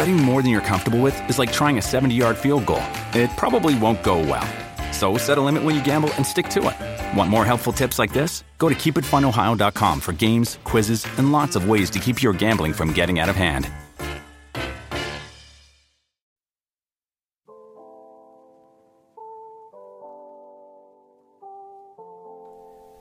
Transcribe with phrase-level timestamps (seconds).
[0.00, 2.82] Betting more than you're comfortable with is like trying a 70 yard field goal.
[3.12, 4.48] It probably won't go well.
[4.92, 7.18] So set a limit when you gamble and stick to it.
[7.18, 8.42] Want more helpful tips like this?
[8.56, 12.94] Go to keepitfunohio.com for games, quizzes, and lots of ways to keep your gambling from
[12.94, 13.68] getting out of hand.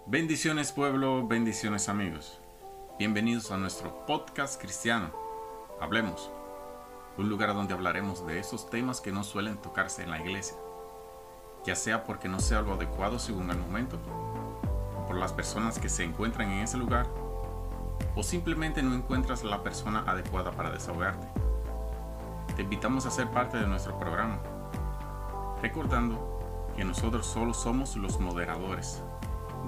[0.06, 2.40] Bendiciones pueblo, bendiciones amigos.
[3.00, 5.14] Bienvenidos a nuestro podcast cristiano.
[5.80, 6.39] Hablemos.
[7.20, 10.56] Un lugar donde hablaremos de esos temas que no suelen tocarse en la iglesia.
[11.66, 14.00] Ya sea porque no sea algo adecuado según el momento,
[14.98, 17.08] o por las personas que se encuentran en ese lugar,
[18.16, 21.28] o simplemente no encuentras la persona adecuada para desahogarte.
[22.56, 24.40] Te invitamos a ser parte de nuestro programa,
[25.62, 29.04] recordando que nosotros solo somos los moderadores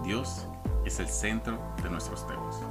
[0.03, 0.47] Dios
[0.85, 2.61] es el centro de nuestros temas.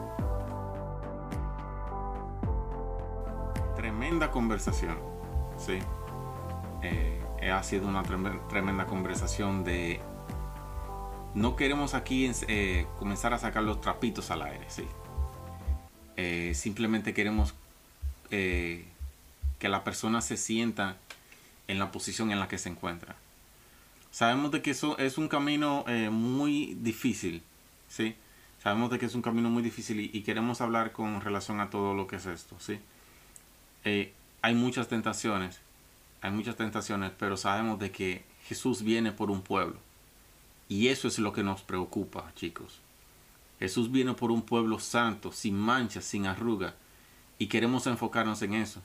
[3.91, 4.97] Tremenda conversación,
[5.59, 5.81] sí.
[6.81, 10.01] Eh, ha sido una tremenda conversación de...
[11.35, 14.85] No queremos aquí eh, comenzar a sacar los trapitos al aire, sí.
[16.17, 17.53] Eh, simplemente queremos
[18.31, 18.85] que
[19.61, 20.97] la persona se sienta
[21.67, 23.17] en la posición en la que se encuentra.
[24.13, 27.43] Sabemos de que eso es un camino eh, muy difícil,
[27.89, 28.15] ¿sí?
[28.63, 31.93] Sabemos de que es un camino muy difícil y, queremos hablar con relación a todo
[31.93, 32.79] lo que es esto, ¿sí?
[33.85, 35.61] Eh, hay muchas tentaciones,
[36.21, 39.77] hay muchas tentaciones, pero sabemos de que Jesús viene por un pueblo.
[40.69, 42.81] Y eso es lo que nos preocupa, chicos.
[43.59, 46.75] Jesús viene por un pueblo santo, sin manchas, sin arruga.
[47.39, 48.81] Y queremos enfocarnos en eso.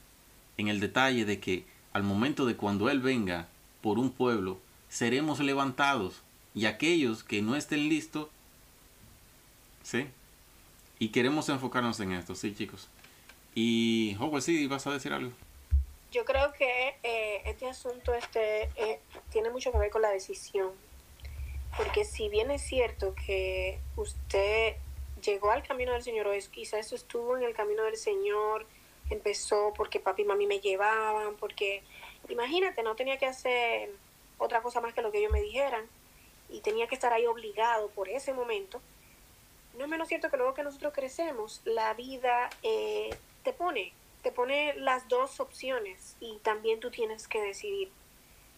[0.57, 3.47] En el detalle de que al momento de cuando Él venga
[3.81, 4.59] por un pueblo,
[4.89, 6.21] seremos levantados
[6.53, 8.27] y aquellos que no estén listos,
[9.83, 10.07] ¿sí?
[10.99, 12.87] Y queremos enfocarnos en esto, ¿sí, chicos?
[13.55, 15.31] Y, Howard, sí, vas a decir algo.
[16.11, 18.99] Yo creo que eh, este asunto este, eh,
[19.31, 20.71] tiene mucho que ver con la decisión.
[21.77, 24.75] Porque si bien es cierto que usted
[25.23, 28.65] llegó al camino del Señor, o es, quizás estuvo en el camino del Señor,
[29.09, 31.81] empezó porque papi y mami me llevaban, porque
[32.29, 33.89] imagínate, no tenía que hacer
[34.37, 35.85] otra cosa más que lo que ellos me dijeran
[36.49, 38.81] y tenía que estar ahí obligado por ese momento,
[39.77, 43.09] no es menos cierto que luego que nosotros crecemos, la vida eh,
[43.45, 47.89] te pone, te pone las dos opciones y también tú tienes que decidir.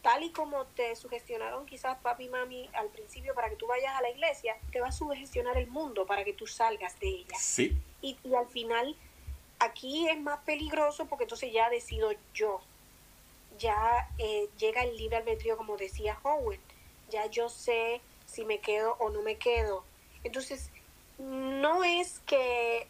[0.02, 3.94] Tal y como te sugestionaron quizás papi y mami al principio para que tú vayas
[3.96, 7.38] a la iglesia, te va a sugestionar el mundo para que tú salgas de ella.
[7.38, 7.78] Sí.
[8.02, 8.96] Y, y al final,
[9.60, 12.62] aquí es más peligroso porque entonces ya decido yo
[13.58, 16.60] ya eh, llega el libre albedrío, como decía Howard.
[17.10, 19.84] Ya yo sé si me quedo o no me quedo.
[20.24, 20.70] Entonces,
[21.18, 22.88] no es que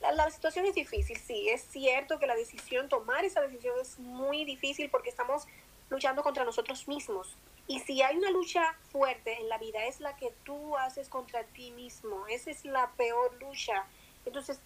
[0.00, 4.44] la, situación es difícil, sí, es cierto que la decisión, tomar esa decisión es muy
[4.44, 5.46] difícil porque estamos
[5.90, 7.36] luchando contra nosotros mismos.
[7.66, 11.44] Y si hay una lucha fuerte en la vida, es la que tú haces contra
[11.44, 12.26] ti mismo.
[12.26, 13.84] Esa es la peor lucha.
[14.24, 14.60] Entonces,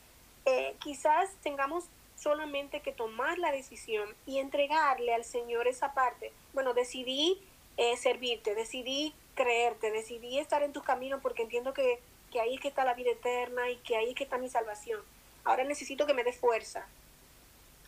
[0.47, 1.85] eh, quizás tengamos
[2.17, 6.33] solamente que tomar la decisión y entregarle al Señor esa parte.
[6.53, 7.43] Bueno, decidí
[7.77, 12.61] eh, servirte, decidí creerte, decidí estar en tus caminos porque entiendo que, que ahí es
[12.61, 15.01] que está la vida eterna y que ahí es que está mi salvación.
[15.45, 16.87] Ahora necesito que me dé fuerza.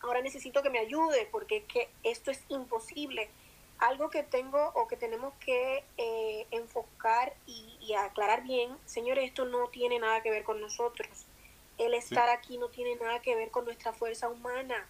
[0.01, 3.29] Ahora necesito que me ayude porque que esto es imposible.
[3.79, 9.45] Algo que tengo o que tenemos que eh, enfocar y, y aclarar bien, Señor, esto
[9.45, 11.27] no tiene nada que ver con nosotros
[11.77, 14.87] el estar aquí no tiene nada que ver con nuestra fuerza humana.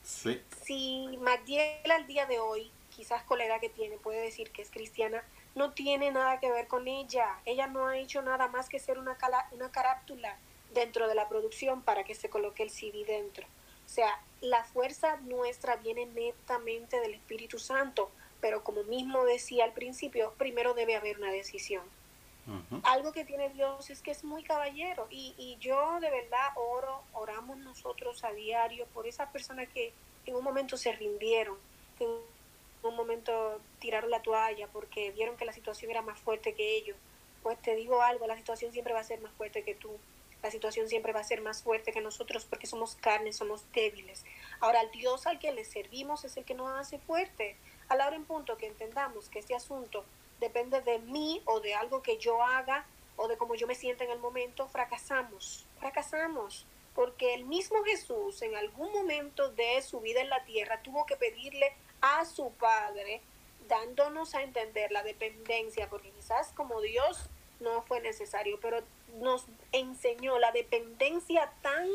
[0.64, 4.62] Si Magdiel al día de hoy, quizás con la edad que tiene, puede decir que
[4.62, 5.24] es cristiana,
[5.56, 7.40] no tiene nada que ver con ella.
[7.46, 9.18] Ella no ha hecho nada más que ser una,
[9.52, 10.38] una carátula
[10.74, 13.48] dentro de la producción para que se coloque el CD dentro.
[13.86, 18.12] O sea, la fuerza nuestra viene netamente del Espíritu Santo,
[18.42, 21.84] pero como mismo decía al principio, primero debe haber una decisión.
[22.84, 27.04] Algo que tiene Dios es que es muy caballero y, y yo de verdad oro,
[27.12, 29.92] oramos nosotros a diario por esas personas que
[30.26, 31.58] en un momento se rindieron,
[31.98, 32.12] que en
[32.84, 36.96] un momento tiraron la toalla porque vieron que la situación era más fuerte que ellos.
[37.44, 39.92] Pues te digo algo, la situación siempre va a ser más fuerte que tú.
[40.44, 44.24] La situación siempre va a ser más fuerte que nosotros porque somos carne, somos débiles.
[44.60, 47.58] Ahora, el Dios al que le servimos es el que nos hace fuerte.
[47.90, 50.06] A la hora en punto que entendamos que este asunto
[50.40, 52.86] depende de mí o de algo que yo haga
[53.16, 56.66] o de cómo yo me sienta en el momento, fracasamos, fracasamos.
[56.94, 61.16] Porque el mismo Jesús en algún momento de su vida en la tierra tuvo que
[61.16, 63.22] pedirle a su Padre,
[63.68, 67.30] dándonos a entender la dependencia, porque quizás como Dios
[67.60, 68.84] no fue necesario, pero
[69.16, 71.88] nos enseñó la dependencia tan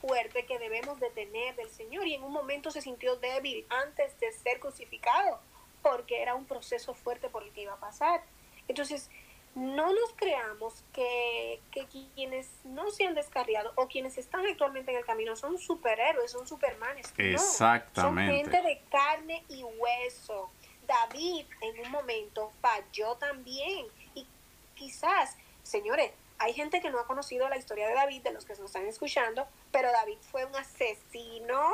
[0.00, 4.18] fuerte que debemos de tener del Señor y en un momento se sintió débil antes
[4.20, 5.40] de ser crucificado
[5.82, 8.22] porque era un proceso fuerte por el que iba a pasar.
[8.68, 9.08] Entonces,
[9.54, 14.98] no nos creamos que, que quienes no se han descarriado o quienes están actualmente en
[14.98, 17.12] el camino son superhéroes, son supermanes.
[17.16, 18.32] Exactamente.
[18.32, 20.50] son gente de carne y hueso.
[20.86, 24.26] David en un momento falló también y
[24.74, 28.52] quizás, señores, hay gente que no ha conocido la historia de David, de los que
[28.54, 31.70] nos están escuchando, pero David fue un asesino.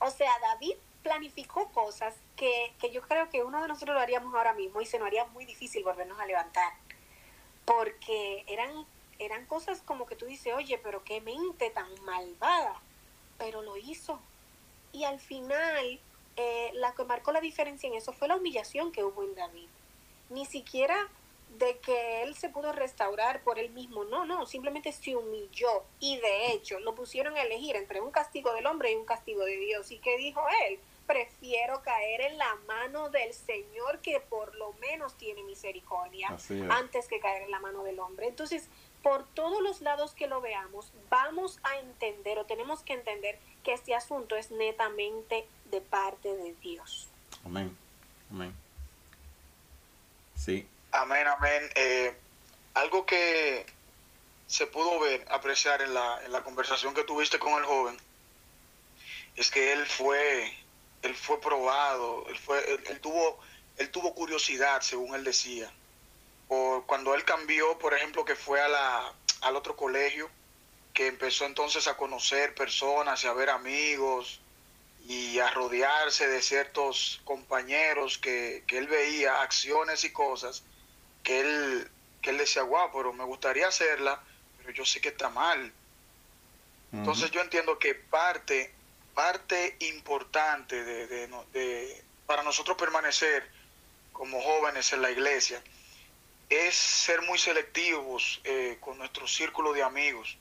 [0.00, 4.34] O sea, David planificó cosas que, que yo creo que uno de nosotros lo haríamos
[4.34, 6.72] ahora mismo y se nos haría muy difícil volvernos a levantar.
[7.64, 8.86] Porque eran,
[9.18, 12.80] eran cosas como que tú dices, oye, pero qué mente tan malvada.
[13.38, 14.20] Pero lo hizo.
[14.92, 16.00] Y al final,
[16.36, 19.68] eh, la que marcó la diferencia en eso fue la humillación que hubo en David.
[20.28, 21.08] Ni siquiera
[21.58, 24.04] de que él se pudo restaurar por él mismo.
[24.04, 28.52] No, no, simplemente se humilló y de hecho lo pusieron a elegir entre un castigo
[28.54, 29.90] del hombre y un castigo de Dios.
[29.90, 30.78] ¿Y qué dijo él?
[31.06, 36.34] Prefiero caer en la mano del Señor que por lo menos tiene misericordia
[36.70, 38.26] antes que caer en la mano del hombre.
[38.26, 38.68] Entonces,
[39.02, 43.74] por todos los lados que lo veamos, vamos a entender o tenemos que entender que
[43.74, 47.08] este asunto es netamente de parte de Dios.
[47.44, 47.76] Amén.
[48.30, 48.54] Amén.
[50.34, 51.68] Sí, Amén, amén.
[51.74, 52.14] Eh,
[52.74, 53.66] algo que
[54.46, 57.96] se pudo ver, apreciar en la, en la conversación que tuviste con el joven,
[59.34, 60.56] es que él fue,
[61.02, 63.40] él fue probado, él, fue, él, tuvo,
[63.76, 65.68] él tuvo curiosidad, según él decía.
[66.46, 70.30] Por, cuando él cambió, por ejemplo, que fue a la, al otro colegio,
[70.92, 74.40] que empezó entonces a conocer personas y a ver amigos
[75.08, 80.62] y a rodearse de ciertos compañeros que, que él veía, acciones y cosas
[81.24, 81.90] que él,
[82.22, 84.22] que él decía, guau, pero me gustaría hacerla,
[84.58, 85.72] pero yo sé que está mal.
[86.92, 88.72] Entonces yo entiendo que parte,
[89.14, 93.50] parte importante de, de, para nosotros permanecer
[94.12, 95.60] como jóvenes en la iglesia
[96.48, 100.38] es ser muy selectivos eh, con nuestro círculo de amigos.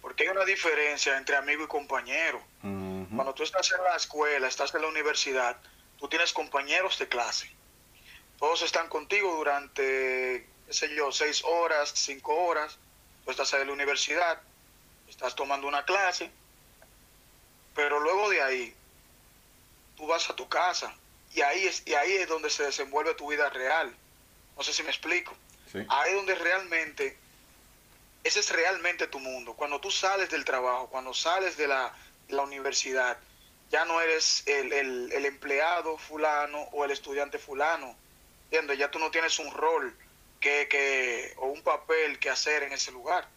[0.00, 2.40] Porque hay una diferencia entre amigo y compañero.
[2.60, 5.56] Cuando tú estás en la escuela, estás en la universidad,
[5.98, 7.50] tú tienes compañeros de clase
[8.44, 12.76] todos están contigo durante, qué sé yo, seis horas, cinco horas,
[13.24, 14.38] tú estás en la universidad,
[15.08, 16.30] estás tomando una clase,
[17.74, 18.74] pero luego de ahí,
[19.96, 20.94] tú vas a tu casa
[21.32, 23.96] y ahí es, y ahí es donde se desenvuelve tu vida real.
[24.58, 25.34] No sé si me explico.
[25.88, 27.16] Ahí es donde realmente,
[28.24, 29.54] ese es realmente tu mundo.
[29.54, 31.94] Cuando tú sales del trabajo, cuando sales de la,
[32.28, 33.16] de la universidad,
[33.70, 38.03] ya no eres el, el, el empleado fulano o el estudiante fulano
[38.76, 39.96] ya tú no tienes un rol
[40.40, 43.28] que, que, o un papel que hacer en ese lugar.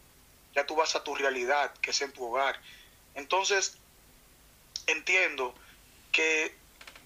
[0.54, 2.60] Ya tú vas a tu realidad, que es en tu hogar.
[3.14, 3.78] Entonces,
[4.86, 5.54] entiendo
[6.12, 6.54] que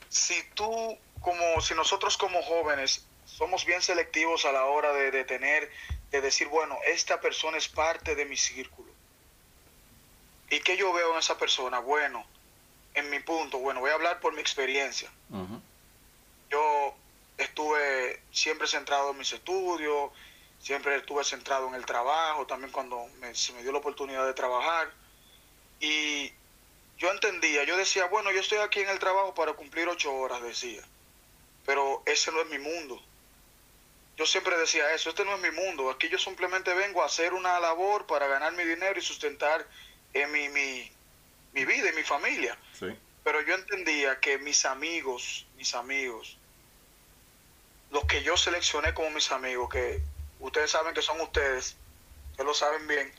[0.09, 5.25] si tú, como si nosotros como jóvenes somos bien selectivos a la hora de, de
[5.25, 5.71] tener,
[6.11, 8.93] de decir, bueno, esta persona es parte de mi círculo.
[10.51, 11.79] ¿Y qué yo veo en esa persona?
[11.79, 12.27] Bueno,
[12.95, 15.11] en mi punto, bueno, voy a hablar por mi experiencia.
[16.51, 16.95] Yo
[17.39, 20.11] estuve siempre centrado en mis estudios,
[20.61, 24.93] siempre estuve centrado en el trabajo, también cuando se me dio la oportunidad de trabajar.
[25.81, 26.33] Y
[26.99, 30.41] yo entendía, yo decía, bueno, yo estoy aquí en el trabajo para cumplir ocho horas,
[30.43, 30.83] decía,
[31.67, 33.03] pero ese no es mi mundo.
[34.17, 37.33] Yo siempre decía eso, este no es mi mundo, aquí yo simplemente vengo a hacer
[37.33, 39.67] una labor para ganar mi dinero y sustentar
[40.13, 40.93] en mi, mi,
[41.53, 42.57] mi vida y mi familia.
[43.25, 46.37] Pero yo entendía que mis amigos, mis amigos,
[47.93, 50.03] los que yo seleccioné como mis amigos, que
[50.41, 51.77] ustedes saben que son ustedes,
[52.37, 53.13] que lo saben bien,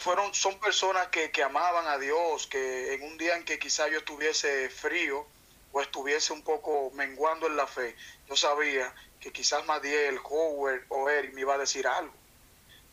[0.00, 3.88] fueron, son personas que, que, amaban a Dios, que en un día en que quizá
[3.88, 5.24] yo estuviese frío
[5.72, 7.94] o estuviese un poco menguando en la fe,
[8.28, 12.14] yo sabía que quizás Madiel, Howard o Eric me iba a decir algo,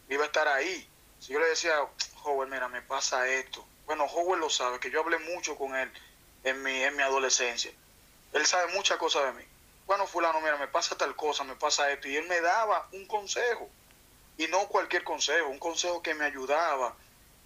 [0.07, 0.87] me iba a estar ahí.
[1.19, 1.73] Si yo le decía,
[2.23, 3.65] Howard, mira, me pasa esto.
[3.85, 5.91] Bueno, Howard lo sabe, que yo hablé mucho con él
[6.43, 7.71] en mi, en mi adolescencia.
[8.33, 9.51] Él sabe muchas cosas de mí
[9.91, 12.07] bueno, fulano, mira, me pasa tal cosa, me pasa esto.
[12.07, 13.69] Y él me daba un consejo.
[14.37, 16.95] Y no cualquier consejo, un consejo que me ayudaba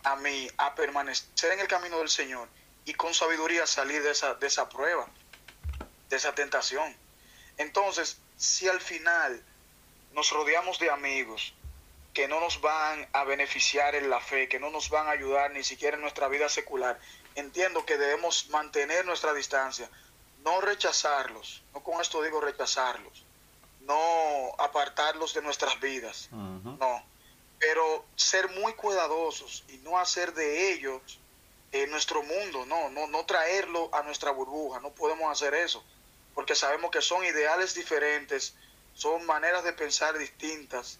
[0.04, 2.48] a mí a permanecer en el camino del Señor
[2.86, 5.08] y con sabiduría salir de esa, de esa prueba,
[6.08, 6.96] de esa tentación.
[7.58, 9.44] Entonces, si al final
[10.12, 11.56] nos rodeamos de amigos
[12.14, 15.50] que no nos van a beneficiar en la fe, que no nos van a ayudar
[15.50, 17.00] ni siquiera en nuestra vida secular,
[17.34, 19.90] entiendo que debemos mantener nuestra distancia,
[20.46, 23.24] no rechazarlos, no con esto digo rechazarlos,
[23.82, 27.04] no apartarlos de nuestras vidas, no,
[27.60, 31.20] pero ser muy cuidadosos y no hacer de ellos
[31.72, 35.84] eh, nuestro mundo, no, no, no traerlo a nuestra burbuja, no podemos hacer eso,
[36.36, 38.56] porque sabemos que son ideales diferentes,
[38.94, 41.00] son maneras de pensar distintas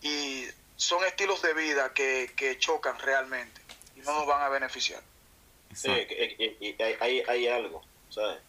[0.00, 3.60] y son estilos de vida que, que chocan realmente
[3.96, 5.02] y no nos van a beneficiar.
[5.74, 8.40] Sí, hay, hay, algo, ¿sabes?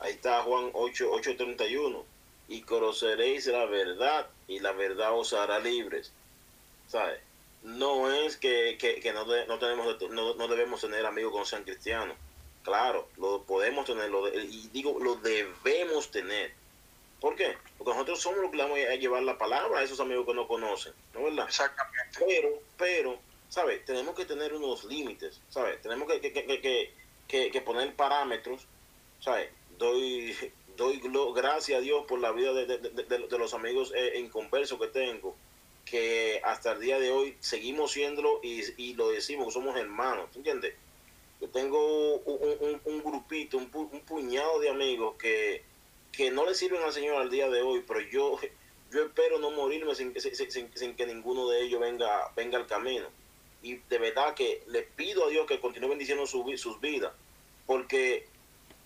[0.00, 2.02] Ahí está Juan 8, 8.31.
[2.48, 6.12] Y conoceréis la verdad y la verdad os hará libres.
[6.88, 7.20] ¿Sabes?
[7.62, 12.16] No es que, que, no, no, tenemos, no, no, debemos tener amigos con sean cristianos.
[12.64, 16.52] Claro, lo podemos tener, lo y digo, lo debemos tener.
[17.20, 17.56] ¿Por qué?
[17.76, 20.48] Porque nosotros somos los que vamos a llevar la palabra a esos amigos que no
[20.48, 21.46] conocen, ¿no es verdad?
[21.48, 22.18] Exactamente.
[22.26, 23.18] Pero, pero,
[23.50, 23.84] ¿sabes?
[23.84, 25.80] Tenemos que tener unos límites, ¿sabes?
[25.82, 26.92] Tenemos que, que,
[27.28, 28.66] que, poner parámetros,
[29.20, 29.50] ¿sabes?
[29.78, 30.34] Doy,
[30.76, 31.00] doy
[31.34, 35.36] gracias a Dios por la vida de, de, los amigos eh, en converso que tengo,
[35.84, 40.74] que hasta el día de hoy seguimos siéndolo y, y lo decimos, somos hermanos, ¿entiendes?
[41.40, 45.62] Yo tengo un, un, grupito, un, un, puñado de amigos que,
[46.12, 48.38] que no le sirven al Señor al día de hoy, pero yo,
[48.92, 53.08] yo espero no morirme sin, sin, sin que ninguno de ellos venga, venga al camino
[53.62, 57.12] y de verdad que le pido a Dios que continúe bendiciendo sus vidas,
[57.66, 58.26] porque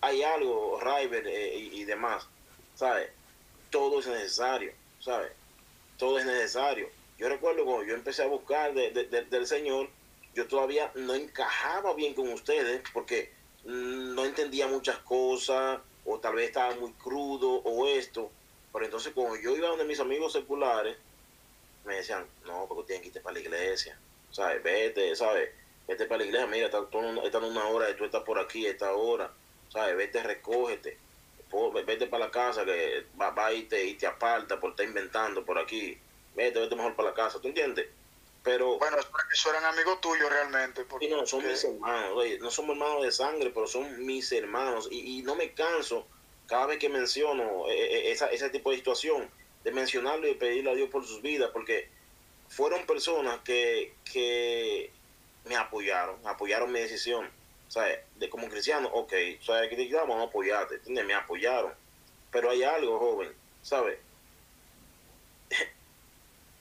[0.04, 2.26] hay algo, River eh, y, demás,
[2.74, 3.10] ¿sabes?
[3.70, 5.32] Todo es necesario, ¿sabes?
[5.98, 6.88] Todo es necesario.
[7.18, 9.88] Yo recuerdo cuando yo empecé a buscar del Señor,
[10.34, 13.32] yo todavía no encajaba bien con ustedes porque
[13.64, 18.30] no entendía muchas cosas, o tal vez estaba muy crudo, o esto.
[18.72, 20.96] Pero entonces cuando yo iba donde mis amigos seculares,
[21.84, 23.98] me decían, no, porque tienen que irte para la iglesia
[24.34, 24.62] ¿sabes?
[24.62, 25.50] Vete, ¿sabes?
[25.86, 28.92] Vete para la iglesia, mira, está, en una hora y tú estás por aquí esta
[28.94, 29.30] hora,
[29.74, 29.96] ¿sabes?
[29.96, 30.96] Vete, recógete,
[31.84, 35.44] vete para la casa que va, va y, te, y te aparta por estar inventando
[35.44, 35.98] por aquí,
[36.34, 37.86] vete, vete mejor para la casa, ¿tú entiendes?
[38.42, 38.98] Pero, bueno,
[39.32, 40.84] eso eran amigos tuyos realmente.
[40.84, 44.86] Porque, no, son mis hermanos, no somos hermanos de sangre, pero son mis hermanos.
[44.90, 46.06] Y, y no me canso
[46.46, 49.30] cada vez que menciono eh, eh, esa, ese tipo de situación,
[49.64, 51.88] de mencionarlo y pedirle a Dios por sus vidas, porque
[52.48, 54.90] fueron personas que, que
[55.46, 57.30] me apoyaron, apoyaron mi decisión.
[58.16, 59.12] De como cristiano, ok,
[59.42, 59.68] ¿sabes?
[59.68, 61.06] Que vamos a apoyarte, ¿entiendes?
[61.06, 61.72] Me apoyaron.
[62.30, 63.98] Pero hay algo, joven, ¿sabes?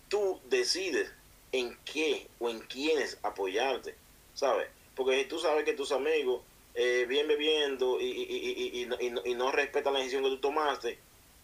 [0.09, 1.11] Tú decides
[1.51, 3.95] en qué o en quiénes apoyarte,
[4.33, 4.67] ¿sabes?
[4.95, 6.41] Porque si tú sabes que tus amigos
[6.75, 10.97] eh, vienen bebiendo y, y, y, y, no respetan la decisión que tú tomaste,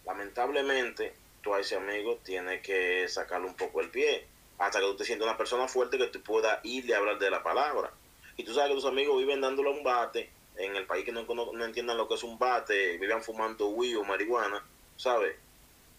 [0.04, 4.26] lamentablemente tú a ese amigo tienes que sacarle un poco el pie
[4.58, 7.30] hasta que tú te sientas una persona fuerte que tú pueda irle a hablar de
[7.30, 7.92] la palabra.
[8.40, 11.24] Y tú sabes que tus amigos viven dándole un bate, en el país que no,
[11.24, 14.64] no, entiendan lo que es un bate, viven fumando weed o marihuana,
[14.96, 15.36] ¿sabes?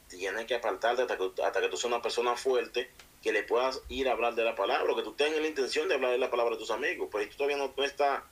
[0.08, 2.90] Tienes que apartarte hasta que, hasta que tú seas una persona fuerte
[3.22, 5.94] que le puedas ir a hablar de la palabra, que tú tengas la intención de
[5.94, 7.10] hablar de la palabra de tus amigos.
[7.12, 8.24] Pero si tú todavía no, estás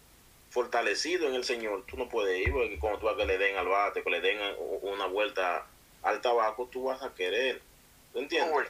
[0.50, 3.58] fortalecido en el Señor, tú no puedes ir, porque cuando tú vas que le den
[3.58, 4.40] al bate, que le den
[4.82, 5.68] una vuelta
[6.02, 7.62] al tabaco, tú vas a querer.
[8.12, 8.70] ¿Tú entiendes?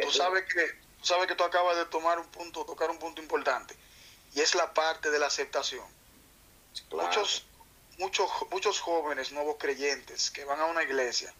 [0.00, 0.66] tú sabes que
[0.98, 3.76] tú sabes que tú acabas de tomar un punto, tocar un punto importante
[4.36, 5.84] y es la parte de la aceptación.
[6.92, 7.46] Muchos
[7.98, 11.32] muchos muchos jóvenes nuevos creyentes que van a una iglesia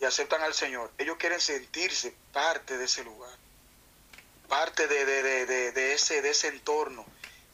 [0.00, 3.36] y aceptan al Señor, ellos quieren sentirse parte de ese lugar,
[4.48, 7.04] parte de, de, ese, de ese entorno.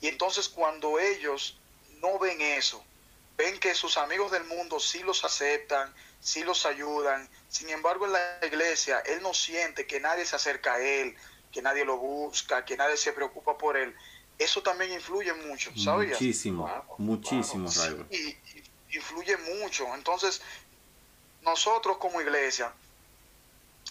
[0.01, 1.59] Y entonces cuando ellos
[1.99, 2.83] no ven eso,
[3.37, 7.29] ven que sus amigos del mundo sí los aceptan, sí los ayudan.
[7.49, 11.17] Sin embargo, en la iglesia, él no siente que nadie se acerca a él,
[11.53, 13.95] que nadie lo busca, que nadie se preocupa por él.
[14.41, 16.13] Eso también influye mucho, ¿sabías?
[16.13, 17.69] Muchísimo, muchísimo,
[18.11, 18.37] Y,
[18.97, 19.95] influye mucho.
[19.95, 20.43] Entonces,
[21.43, 22.73] nosotros como iglesia,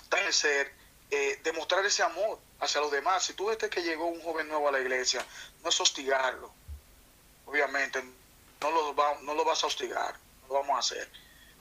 [0.09, 0.73] que ser
[1.11, 3.23] eh, demostrar ese amor hacia los demás.
[3.23, 5.25] Si tú ves que llegó un joven nuevo a la iglesia,
[5.63, 6.51] no es hostigarlo.
[7.45, 8.03] Obviamente,
[8.59, 11.09] no lo, no lo vas a hostigar, no lo vamos a hacer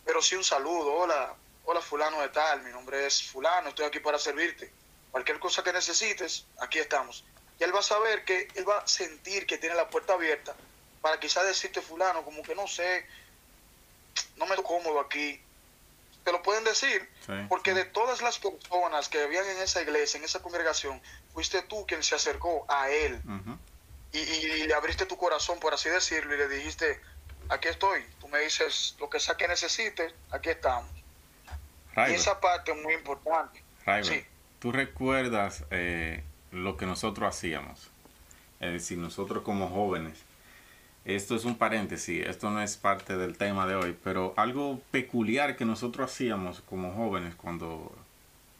[0.09, 0.95] pero sí un saludo.
[0.95, 1.35] Hola,
[1.66, 4.73] hola fulano de tal, mi nombre es fulano, estoy aquí para servirte.
[5.11, 7.26] Cualquier cosa que necesites, aquí estamos.
[7.58, 10.54] Y él va a saber que, él va a sentir que tiene la puerta abierta
[11.00, 13.06] para quizás decirte fulano, como que no sé,
[14.36, 15.40] no me cómodo aquí.
[16.24, 17.08] Te lo pueden decir,
[17.48, 21.00] porque de todas las personas que habían en esa iglesia, en esa congregación,
[21.32, 23.20] fuiste tú quien se acercó a él.
[24.12, 27.00] y, y le abriste tu corazón, por así decirlo, y le dijiste,
[27.48, 30.90] aquí estoy, tú me dices lo que sea que necesites, aquí estamos.
[31.96, 33.62] Y esa parte es muy importante.
[34.02, 34.24] sí.
[34.60, 37.90] ¿Tú recuerdas eh, lo que nosotros hacíamos?
[38.61, 40.25] Es decir, nosotros como jóvenes,
[41.05, 45.57] esto es un paréntesis, esto no es parte del tema de hoy, pero algo peculiar
[45.57, 47.93] que nosotros hacíamos como jóvenes cuando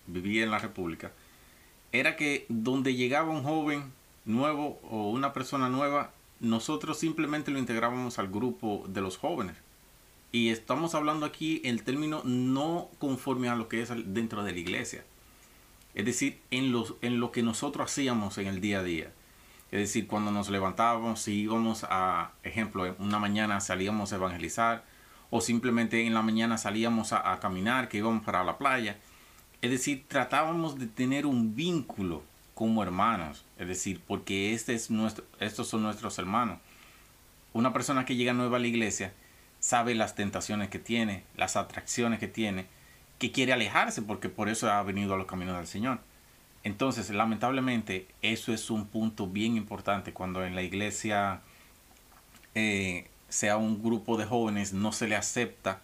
[0.07, 1.13] vivía en la República,
[1.93, 3.93] era que donde llegaba un joven
[4.25, 9.57] nuevo o una persona nueva, nosotros simplemente lo integrábamos al grupo de los jóvenes.
[10.31, 14.59] Y estamos hablando aquí el término no conforme a lo que es dentro de la
[14.59, 15.05] iglesia.
[15.99, 19.11] Es decir, en, los, en lo que nosotros hacíamos en el día a día.
[19.73, 24.85] Es decir, cuando nos levantábamos, si íbamos a, ejemplo, una mañana salíamos a evangelizar,
[25.31, 28.97] o simplemente en la mañana salíamos a, a caminar, que íbamos para la playa.
[29.61, 32.23] Es decir, tratábamos de tener un vínculo
[32.55, 33.45] como hermanos.
[33.59, 36.61] Es decir, porque este es nuestro, estos son nuestros hermanos.
[37.53, 39.13] Una persona que llega nueva a la iglesia
[39.59, 42.67] sabe las tentaciones que tiene, las atracciones que tiene,
[43.19, 46.01] que quiere alejarse porque por eso ha venido a los caminos del Señor.
[46.65, 51.41] Entonces, lamentablemente, eso es un punto bien importante cuando en la iglesia
[52.55, 55.81] eh, sea un grupo de jóvenes no se le acepta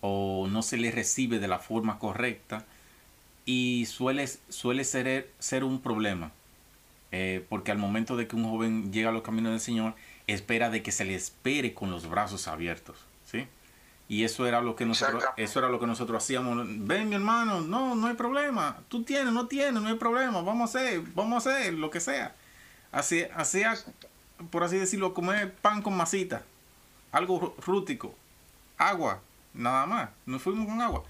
[0.00, 2.64] o no se le recibe de la forma correcta
[3.46, 6.32] y suele, suele ser, ser un problema.
[7.12, 9.94] Eh, porque al momento de que un joven llega a los caminos del Señor,
[10.26, 13.09] espera de que se le espere con los brazos abiertos.
[14.10, 16.66] Y eso era lo que nosotros, eso era lo que nosotros hacíamos.
[16.66, 18.76] Ven, mi hermano, no, no hay problema.
[18.88, 20.42] Tú tienes, no tienes, no hay problema.
[20.42, 22.34] Vamos a hacer, vamos a hacer lo que sea.
[22.90, 23.78] Así, hacía,
[24.50, 26.42] por así decirlo, comer pan con masita.
[27.12, 28.12] Algo rútico.
[28.78, 29.20] Agua,
[29.54, 30.10] nada más.
[30.26, 31.04] Nos fuimos con agua.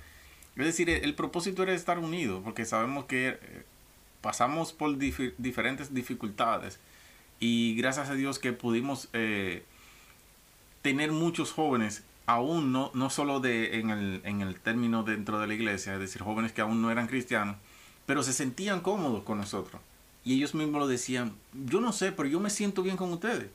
[0.57, 3.65] Es decir, el, propósito era estar unidos, porque sabemos que eh,
[4.21, 6.79] pasamos por diferentes dificultades.
[7.39, 9.65] Y gracias a Dios que pudimos eh,
[10.83, 15.47] tener muchos jóvenes aún no, no solo de, en, el, en el término dentro de
[15.47, 17.57] la iglesia, es decir, jóvenes que aún no eran cristianos,
[18.07, 19.81] pero se sentían cómodos con nosotros.
[20.25, 23.51] Y ellos mismos lo decían, yo no sé, pero yo me siento bien con ustedes.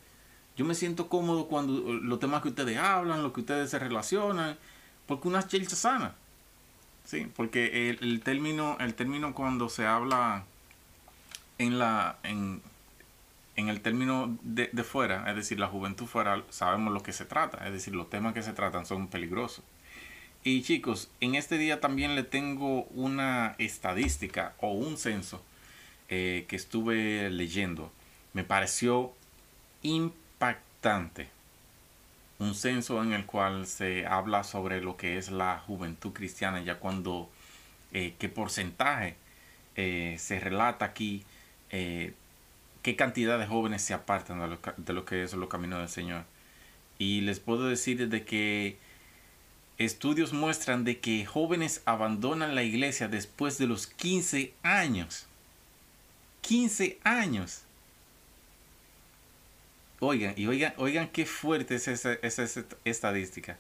[0.58, 4.58] Yo me siento cómodo cuando los temas que ustedes hablan, lo que ustedes se relacionan,
[5.06, 6.16] porque una chelcha sana.
[7.06, 10.46] Sí, porque el, el, término, el término cuando se habla
[11.60, 12.62] en la, en,
[13.56, 17.66] en el término de, fuera, es decir, la juventud fuera, sabemos lo que se trata,
[17.66, 19.64] es decir, los temas que se tratan son peligrosos.
[20.44, 25.42] Y chicos, en este día también le tengo una estadística o un censo
[26.10, 27.92] eh, que estuve leyendo.
[28.34, 29.14] Me pareció
[29.82, 31.30] impactante.
[32.38, 36.78] Un censo en el cual se habla sobre lo que es la juventud cristiana, ya
[36.78, 37.32] cuando,
[37.94, 39.16] eh, qué porcentaje
[39.76, 41.24] eh, se relata aquí
[42.86, 46.24] qué cantidad de jóvenes se apartan de lo, que es los caminos del Señor.
[47.00, 48.78] Y les puedo decir de que
[49.80, 55.26] estudios muestran de que jóvenes abandonan la iglesia después de los 15 años.
[56.42, 57.64] 15 años.
[60.00, 63.58] Oigan, y oigan, oigan qué fuerte es esa, esa, esa estadística.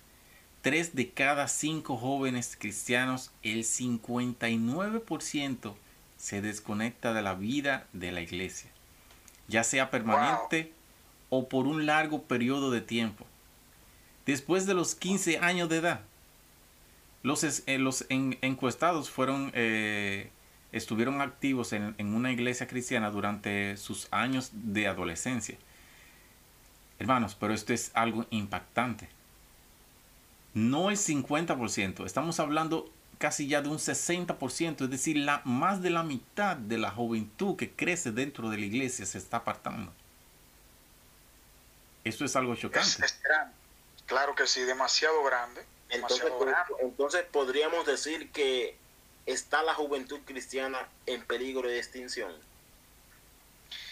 [0.61, 5.73] Tres de cada cinco jóvenes cristianos, el 59%
[6.15, 8.74] se desconecta de la vida de la iglesia
[9.47, 10.71] ya sea permanente
[11.29, 13.25] o por un largo periodo de tiempo.
[14.25, 16.01] Después de los 15 años de edad,
[17.23, 20.29] los, eh, encuestados fueron, eh,
[20.71, 25.57] estuvieron activos en, en una iglesia cristiana durante sus años de adolescencia.
[26.99, 29.09] Hermanos, pero esto es algo impactante.
[30.53, 35.89] No es 50%, estamos hablando casi ya de un 60%, es decir, la, más de
[35.89, 39.93] la mitad de la juventud que crece dentro de la iglesia se está apartando.
[42.03, 43.05] Eso es algo chocante.
[43.05, 43.19] Es,
[44.05, 45.65] Claro que sí, demasiado grande.
[45.89, 46.31] entonces,
[46.79, 48.77] entonces podríamos decir que
[49.25, 52.31] está la juventud cristiana en peligro de extinción.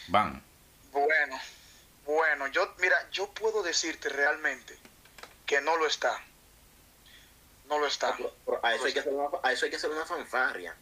[0.10, 0.44] Van.
[0.92, 1.40] Bueno,
[2.06, 4.78] bueno, yo, mira, yo puedo decirte realmente
[5.48, 6.22] que no lo está
[7.68, 8.18] no lo está.
[8.62, 10.76] A eso, hay, que hacer una, a eso hay que hacer una fanfarria.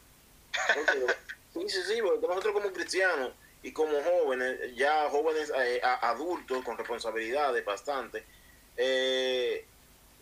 [1.53, 6.77] sí, sí, sí, porque nosotros como cristianos y como jóvenes, ya jóvenes eh, adultos con
[6.77, 8.25] responsabilidades bastante,
[8.77, 9.65] eh,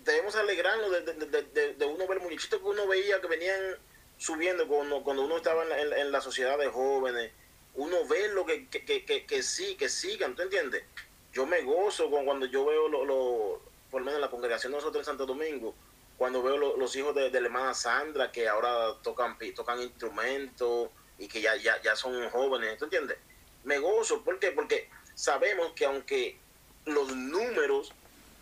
[0.04, 3.78] debemos alegrarnos de, de, de, de, uno ver muchachitos que uno veía que venían
[4.18, 7.32] subiendo cuando, cuando uno estaba en la, en, la sociedad de jóvenes,
[7.76, 10.84] uno ve lo que, que, que, que, sí, que sigan, ¿tú entiendes?
[11.32, 14.74] Yo me gozo con, cuando yo veo, lo, lo, por lo menos en la congregación
[14.74, 15.74] de nosotros en Santo Domingo,
[16.20, 21.30] cuando veo los hijos de, de, la hermana Sandra que ahora tocan tocan instrumentos y
[21.30, 23.18] que ya, ya, ya son jóvenes, ¿tú entiendes?
[23.64, 24.52] Me gozo, ¿por qué?
[24.52, 26.38] Porque sabemos que aunque
[26.84, 27.94] los números,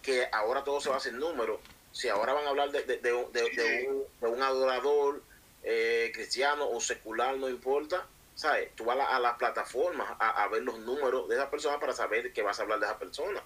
[0.01, 1.59] que ahora todo se basa en números,
[1.91, 5.21] si ahora van a hablar de, de, de, un, de un, adorador
[5.61, 8.75] eh, cristiano o secular, no importa, ¿sabes?
[8.75, 12.41] Tú vas a, las plataformas a, ver los números de esa persona para saber que
[12.41, 13.43] vas a hablar de esa persona.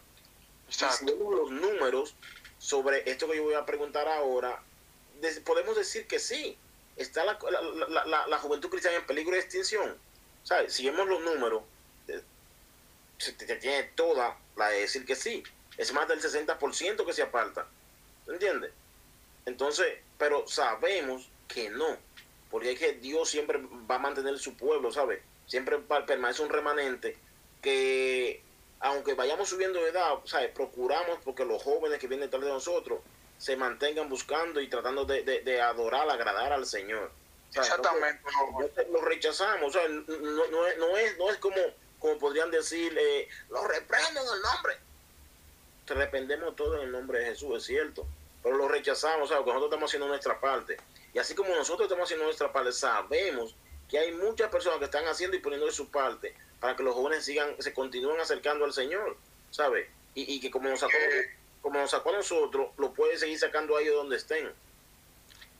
[0.69, 2.15] Si vemos los números
[2.61, 4.61] sobre esto que yo voy a preguntar ahora,
[5.43, 6.55] podemos decir que sí,
[6.95, 7.39] está la,
[8.05, 9.97] la, la, juventud cristiana en peligro de extinción.
[10.43, 10.71] ¿Sabes?
[10.71, 11.63] Si vemos los números,
[12.07, 12.21] eh,
[13.59, 15.41] tiene toda la de decir que sí.
[15.75, 17.65] Es más del 60% que se aparta.
[18.27, 18.71] ¿Entiendes?
[19.47, 21.97] Entonces, pero sabemos que no.
[22.51, 25.19] Porque es que Dios siempre va a mantener su pueblo, ¿sabes?
[25.47, 27.17] Siempre permanece un remanente
[27.59, 28.43] que,
[28.81, 30.51] aunque vayamos subiendo de edad, ¿sabes?
[30.51, 32.99] Procuramos porque los jóvenes que vienen detrás de nosotros
[33.37, 37.11] se mantengan buscando y tratando de, de, adorar, agradar al Señor.
[37.53, 38.21] Exactamente.
[38.91, 41.57] lo rechazamos, o sea, no, no, es, no, es, no es como,
[41.99, 44.77] como podrían decir, eh, lo reprendo en el nombre.
[45.85, 48.05] Te reprendemos todo en el nombre de Jesús, es cierto,
[48.41, 50.77] pero lo rechazamos, o sea, porque nosotros estamos haciendo nuestra parte.
[51.13, 53.55] Y así como nosotros estamos haciendo nuestra parte, sabemos
[53.89, 56.95] que hay muchas personas que están haciendo y poniendo de su parte para que los
[56.95, 59.17] jóvenes sigan, se continúen acercando al Señor,
[59.49, 59.91] ¿sabe?
[60.15, 60.93] Y, y que como nos sacó,
[61.61, 64.53] como nos sacó a nosotros, lo puede seguir sacando a ellos donde estén.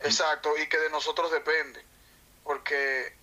[0.00, 1.82] Exacto, y que de nosotros depende,
[2.44, 3.14] porque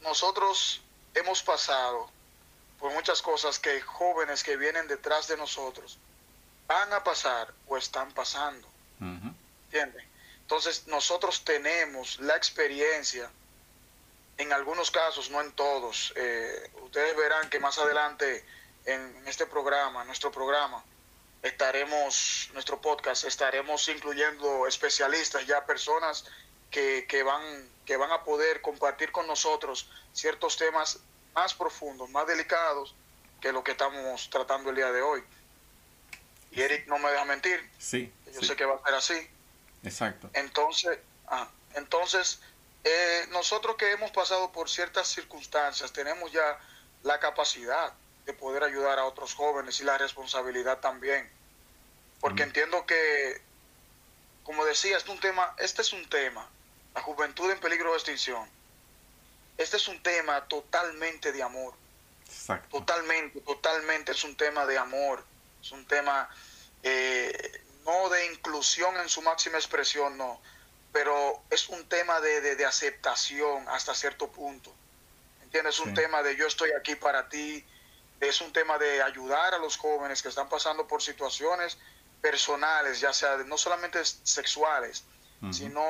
[0.00, 0.82] nosotros
[1.14, 2.10] hemos pasado
[2.78, 5.98] por muchas cosas que jóvenes que vienen detrás de nosotros
[6.66, 8.68] van a pasar o están pasando.
[9.66, 10.04] ¿Entiendes?
[10.40, 13.30] Entonces nosotros tenemos la experiencia,
[14.42, 16.12] en algunos casos, no en todos.
[16.16, 18.44] Eh, ustedes verán que más adelante
[18.84, 20.84] en este programa, nuestro programa,
[21.42, 26.24] estaremos, nuestro podcast, estaremos incluyendo especialistas, ya personas
[26.70, 27.42] que, que, van,
[27.84, 31.00] que van a poder compartir con nosotros ciertos temas
[31.34, 32.94] más profundos, más delicados
[33.40, 35.22] que lo que estamos tratando el día de hoy.
[36.50, 37.70] Y Eric no me deja mentir.
[37.78, 38.12] Sí.
[38.32, 39.30] Yo sé que va a ser así.
[39.82, 40.30] Exacto.
[40.34, 42.40] Entonces, ah, entonces
[42.84, 46.58] eh, nosotros que hemos pasado por ciertas circunstancias, tenemos ya
[47.02, 47.92] la capacidad
[48.26, 51.30] de poder ayudar a otros jóvenes y la responsabilidad también.
[52.20, 53.40] Porque entiendo que,
[54.44, 56.48] como decía, es un tema, este es un tema,
[56.94, 58.48] la juventud en peligro de extinción.
[59.58, 61.74] Este es un tema totalmente de amor.
[62.26, 62.78] Exacto.
[62.78, 65.24] Totalmente, totalmente es un tema de amor.
[65.60, 66.28] Es un tema
[66.82, 70.40] eh, no de inclusión en su máxima expresión, no,
[70.92, 74.72] pero es un tema de, de, aceptación hasta cierto punto.
[75.42, 75.76] ¿Entiendes?
[75.76, 77.64] Es un tema de yo estoy aquí para ti,
[78.20, 81.78] es un tema de ayudar a los jóvenes que están pasando por situaciones
[82.20, 85.04] personales, ya sea no solamente sexuales,
[85.50, 85.82] sino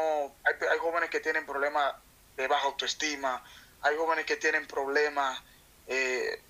[0.44, 1.94] hay, hay, jóvenes que tienen problemas
[2.36, 3.44] de baja autoestima,
[3.82, 5.42] hay jóvenes que tienen problemas
[5.88, 6.40] eh,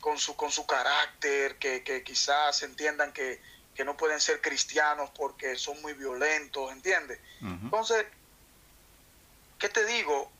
[0.00, 3.40] con, su, con su carácter, que, que quizás entiendan que,
[3.80, 7.18] que, no pueden ser cristianos porque son muy violentos, ¿entiendes?
[7.40, 8.04] Entonces,
[9.58, 10.30] ¿qué te digo?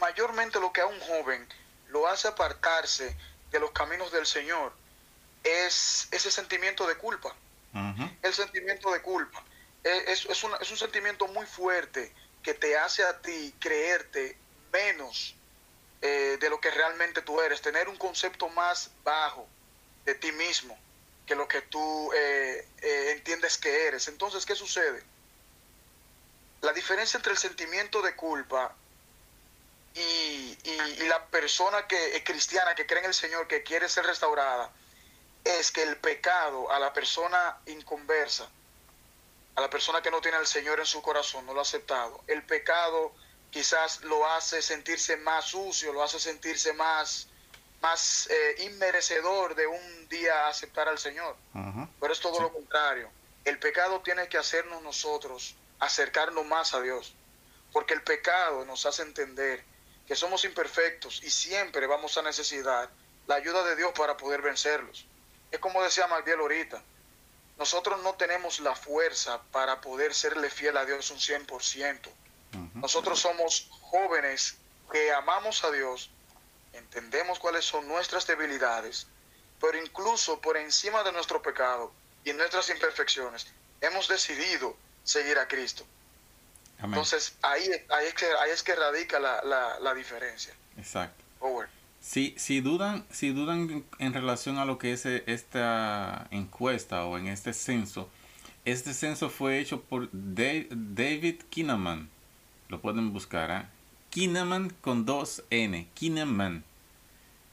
[0.00, 1.46] Mayormente lo que a un joven
[1.90, 3.16] lo hace apartarse
[3.52, 4.72] de los caminos del Señor
[5.44, 7.36] es ese sentimiento de culpa.
[8.22, 9.44] El sentimiento de culpa.
[9.84, 14.36] Es, es, un, es un sentimiento muy fuerte que te hace a ti creerte
[14.72, 15.36] menos
[16.02, 19.46] eh, de lo que realmente tú eres, tener un concepto más bajo
[20.04, 20.76] de ti mismo
[21.28, 24.08] que lo que tú eh, eh, entiendes que eres.
[24.08, 25.04] Entonces, ¿qué sucede?
[26.62, 28.74] La diferencia entre el sentimiento de culpa
[29.94, 30.56] y,
[31.06, 34.70] la persona que es cristiana que cree en el Señor, que quiere ser restaurada,
[35.44, 38.48] es que el pecado a la persona inconversa,
[39.54, 42.22] a la persona que no tiene al Señor en su corazón, no lo ha aceptado,
[42.26, 43.14] el pecado
[43.50, 47.27] quizás lo hace sentirse más sucio, lo hace sentirse más,
[47.80, 51.36] más eh, inmerecedor de un día aceptar al Señor.
[52.00, 53.10] Pero es todo lo contrario.
[53.44, 57.14] El pecado tiene que hacernos nosotros acercarnos más a Dios,
[57.72, 59.64] porque el pecado nos hace entender
[60.06, 62.90] que somos imperfectos y siempre vamos a necesitar
[63.26, 65.06] la ayuda de Dios para poder vencerlos.
[65.50, 66.82] Es como decía Magdiel ahorita,
[67.58, 72.08] nosotros no tenemos la fuerza para poder serle fiel a Dios un 100%.
[72.74, 74.56] Nosotros somos jóvenes
[74.90, 76.10] que amamos a Dios,
[76.78, 79.06] entendemos cuáles son nuestras debilidades,
[79.60, 81.92] pero incluso por encima de nuestro pecado
[82.24, 83.46] y nuestras imperfecciones,
[83.80, 85.84] hemos decidido seguir a Cristo.
[86.82, 89.42] Entonces, ahí, ahí, es que, ahí es que radica la,
[89.80, 90.54] la, diferencia.
[90.76, 91.24] Exacto.
[92.00, 97.18] Si, si, dudan, si dudan en relación a lo que es eh, esta encuesta o
[97.18, 98.08] en este censo,
[98.64, 102.08] este censo fue hecho por David Kinnaman.
[102.68, 103.66] Lo pueden buscar, ¿eh?
[104.10, 105.88] Kinnaman con dos N.
[105.94, 106.64] Kinnaman.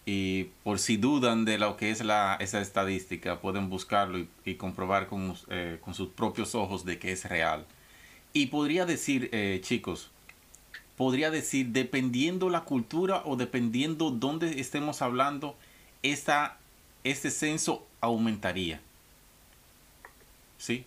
[0.05, 5.07] Y por si dudan de lo que es la, esa estadística, pueden buscarlo y, comprobar
[5.07, 7.65] con, eh, con, sus propios ojos de que es real.
[8.31, 10.11] Y podría decir, eh, chicos,
[10.95, 15.55] podría decir, dependiendo la cultura o dependiendo dónde estemos hablando,
[16.03, 16.59] esta,
[17.03, 18.81] este censo aumentaría.
[20.57, 20.85] ¿Sí?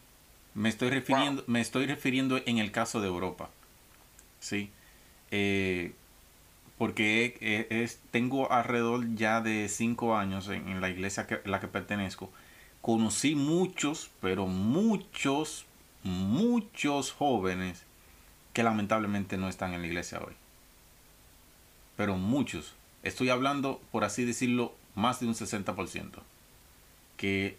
[0.55, 3.51] Me estoy refiriendo, me estoy refiriendo en el caso de Europa.
[4.41, 4.71] ¿Sí?
[5.31, 5.93] Eh,
[6.79, 12.31] porque es, tengo alrededor ya de cinco años en, la iglesia a la que pertenezco.
[12.81, 15.67] Conocí muchos, pero muchos,
[16.05, 17.83] muchos jóvenes
[18.53, 20.35] que lamentablemente no están en la iglesia hoy.
[21.97, 22.75] Pero muchos.
[23.03, 26.21] Estoy hablando, por así decirlo, más de un 60%.
[27.17, 27.59] Que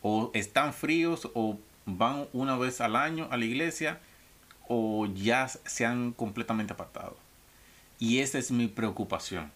[0.00, 4.00] o están fríos o van una vez al año a la iglesia
[4.68, 7.27] o ya se han completamente apartado.
[7.98, 9.50] Y esa es mi preocupación.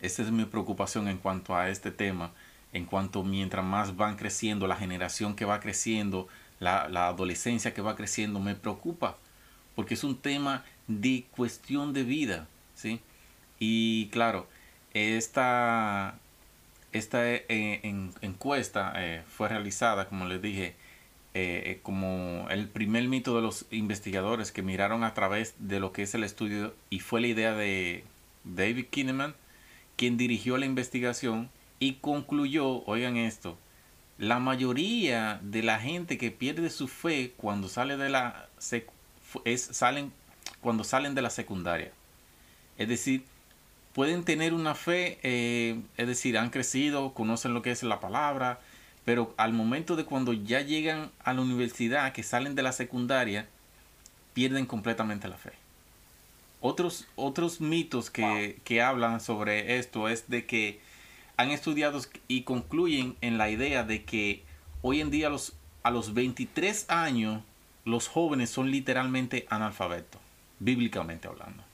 [0.00, 2.32] Esa es mi preocupación en cuanto a este tema,
[2.72, 7.96] en cuanto mientras más van creciendo, la generación que va creciendo, la, adolescencia que va
[7.96, 9.16] creciendo, me preocupa,
[9.74, 13.00] porque es un tema de cuestión de vida, ¿sí?
[13.58, 14.48] Y claro,
[14.92, 16.18] esta,
[16.92, 17.80] esta eh,
[18.20, 20.74] encuesta eh, fue realizada, como les dije,
[21.34, 25.92] eh, eh, como el primer mito de los investigadores que miraron a través de lo
[25.92, 28.04] que es el estudio y fue la idea de
[28.44, 29.34] David Kinneman,
[29.96, 33.56] quien dirigió la investigación y concluyó, oigan esto,
[34.18, 38.48] la mayoría de la gente que pierde su fe cuando sale de la
[39.44, 40.12] es, salen
[40.60, 41.92] cuando salen de la secundaria.
[42.78, 43.24] Es decir,
[43.94, 48.60] pueden tener una fe, eh, es decir, han crecido, conocen lo que es la palabra,
[49.04, 53.48] pero al momento de cuando ya llegan a la universidad, que salen de la secundaria,
[54.34, 55.52] pierden completamente la fe.
[56.60, 60.80] Otros, otros mitos que, hablan sobre esto es de que
[61.36, 64.44] han estudiado y concluyen en la idea de que
[64.80, 67.42] hoy en día los, a los 23 años
[67.84, 70.20] los jóvenes son literalmente analfabetos,
[70.60, 71.64] bíblicamente hablando.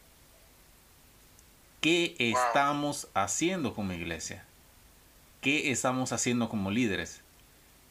[1.83, 4.48] ¿Qué estamos haciendo como iglesia?
[5.41, 7.23] ¿Qué estamos haciendo como líderes?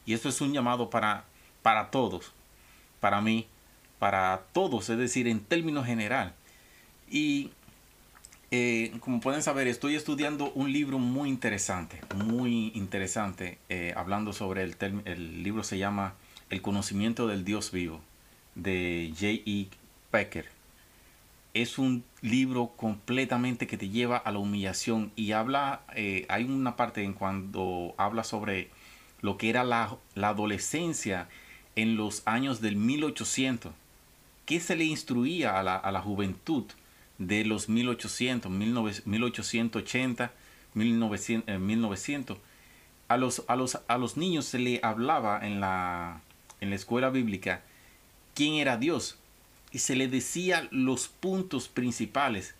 [0.04, 1.24] Y esto es un llamado para,
[1.62, 2.32] para todos,
[3.00, 3.46] para mí,
[3.98, 6.34] para todos, es decir, en términos general.
[7.10, 7.50] Y
[8.50, 14.62] eh, como pueden saber, estoy estudiando un libro muy interesante, muy interesante, eh, hablando sobre
[14.62, 16.14] el, el libro se llama
[16.50, 18.00] El conocimiento del Dios vivo,
[18.54, 19.68] de J.E.
[20.10, 20.57] Pecker
[21.54, 26.76] es un libro completamente que te lleva a la humillación y habla, eh, hay una
[26.76, 28.70] parte en cuando habla sobre
[29.20, 31.28] lo que era la, adolescencia
[31.76, 33.72] en los años del 1800.
[34.46, 36.64] ¿Qué se le instruía a la, juventud
[37.18, 40.32] de los 1800, 1880,
[40.74, 42.38] 1900?
[43.08, 46.20] A los, a, los, a los niños se le hablaba en la,
[46.60, 47.62] en la escuela bíblica
[48.34, 49.18] quién era Dios
[49.72, 52.54] y se le decía los puntos principales.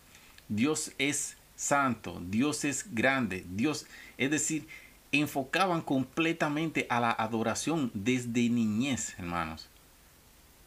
[0.47, 3.85] Dios es santo, Dios es grande, Dios,
[4.17, 4.67] es decir,
[5.11, 9.69] enfocaban completamente a la adoración desde niñez, hermanos.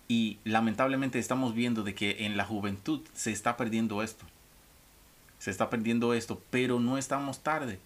[0.09, 4.27] Y lamentablemente estamos viendo de que en la juventud se está perdiendo esto.
[5.39, 7.79] Se está perdiendo esto, pero no estamos tarde.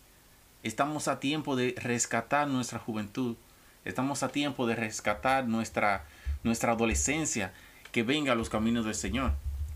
[0.62, 3.37] Estamos a tiempo de rescatar nuestra juventud.
[3.85, 6.05] Estamos a tiempo de rescatar nuestra,
[6.42, 7.55] nuestra adolescencia,
[7.96, 9.32] que venga a los caminos del Señor.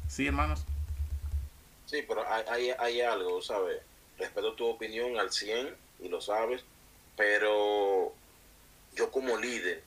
[0.07, 0.63] ¿Sí, hermanos?
[1.87, 3.81] Sí, pero hay, hay, algo, ¿sabes?
[4.19, 6.63] Respeto tu opinión al 100 y lo sabes,
[7.17, 8.13] pero
[8.95, 9.83] yo como líder,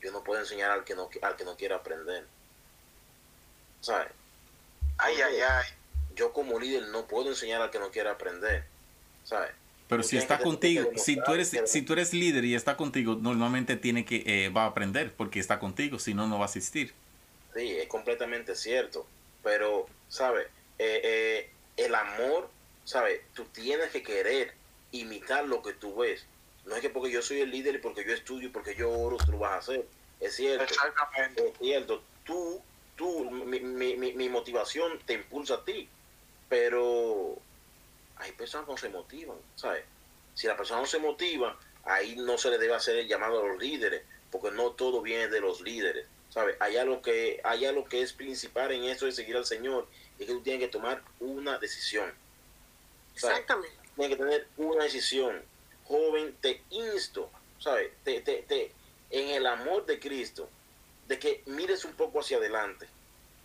[0.00, 2.24] yo no puedo enseñar al que no, al que no quiera aprender.
[3.82, 4.08] ¿Sabes?
[4.96, 5.66] Ay, ay, ay.
[6.14, 8.64] Yo como líder no puedo enseñar al que no quiera aprender.
[9.22, 9.50] ¿Sabes?
[9.86, 13.76] Pero si está contigo, si tú eres, si tú eres líder y está contigo, normalmente
[13.76, 16.94] tiene que eh, va a aprender porque está contigo, si no no va a asistir.
[17.56, 19.06] Sí, es completamente cierto.
[19.42, 20.46] Pero, ¿sabes?
[20.78, 22.50] Eh, eh, el amor,
[22.84, 23.20] ¿sabes?
[23.34, 24.52] Tú tienes que querer
[24.92, 26.26] imitar lo que tú ves.
[26.66, 28.90] No es que porque yo soy el líder y porque yo estudio y porque yo
[28.90, 29.86] oro, tú lo vas a hacer.
[30.20, 30.64] Es cierto.
[30.64, 31.48] Exactamente.
[31.48, 32.02] Es cierto.
[32.24, 32.60] Tú,
[32.96, 35.88] tú, mi, mi, mi motivación te impulsa a ti.
[36.48, 37.38] Pero
[38.16, 39.84] hay personas que no se motivan, ¿sabes?
[40.34, 43.48] Si la persona no se motiva, ahí no se le debe hacer el llamado a
[43.48, 46.06] los líderes, porque no todo viene de los líderes.
[46.36, 46.54] ¿Sabe?
[46.60, 50.26] Hay algo que, hay algo que es principal en eso de seguir al Señor, es
[50.26, 52.12] que tú tienes que tomar una decisión.
[53.14, 53.74] Exactamente.
[53.94, 55.42] Tienes que tener una decisión.
[55.84, 57.90] Joven, te insto, ¿sabes?
[58.04, 58.70] Te, te, te,
[59.08, 60.50] en el amor de Cristo,
[61.08, 62.86] de que mires un poco hacia adelante.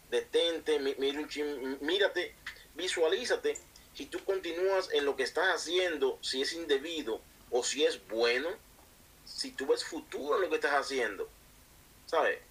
[0.10, 0.77] Detente,
[1.80, 2.36] mírate,
[2.75, 3.54] visualízate
[3.93, 8.49] si tú continúas en lo que estás haciendo, si es indebido o si es bueno,
[9.23, 11.30] si tú ves futuro en lo que estás haciendo,
[12.06, 12.50] ¿sabes?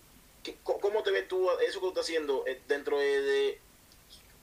[0.63, 3.61] ¿Cómo te ves tú eso que tú estás haciendo eh, dentro de,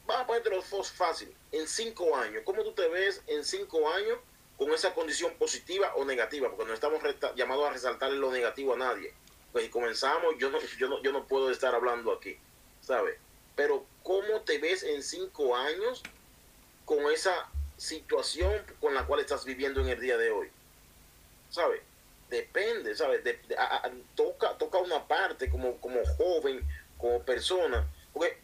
[0.05, 4.19] vamos a ponerte los fácil, en cinco años, ¿cómo tú te ves en cinco años
[4.57, 6.49] con esa condición positiva o negativa?
[6.49, 7.01] Porque no estamos
[7.35, 9.13] llamados a resaltar lo negativo a nadie.
[9.51, 12.37] Pues si comenzamos, yo no, yo no, yo no puedo estar hablando aquí,
[12.81, 13.17] ¿sabes?
[13.55, 16.03] Pero ¿cómo te ves en cinco años
[16.85, 20.51] con esa situación con la cual estás viviendo en el día de hoy?
[21.49, 21.81] ¿Sabes?
[22.29, 23.21] Depende, ¿sabes?
[24.15, 26.61] toca, toca una parte como, como joven,
[26.97, 28.37] como persona, porque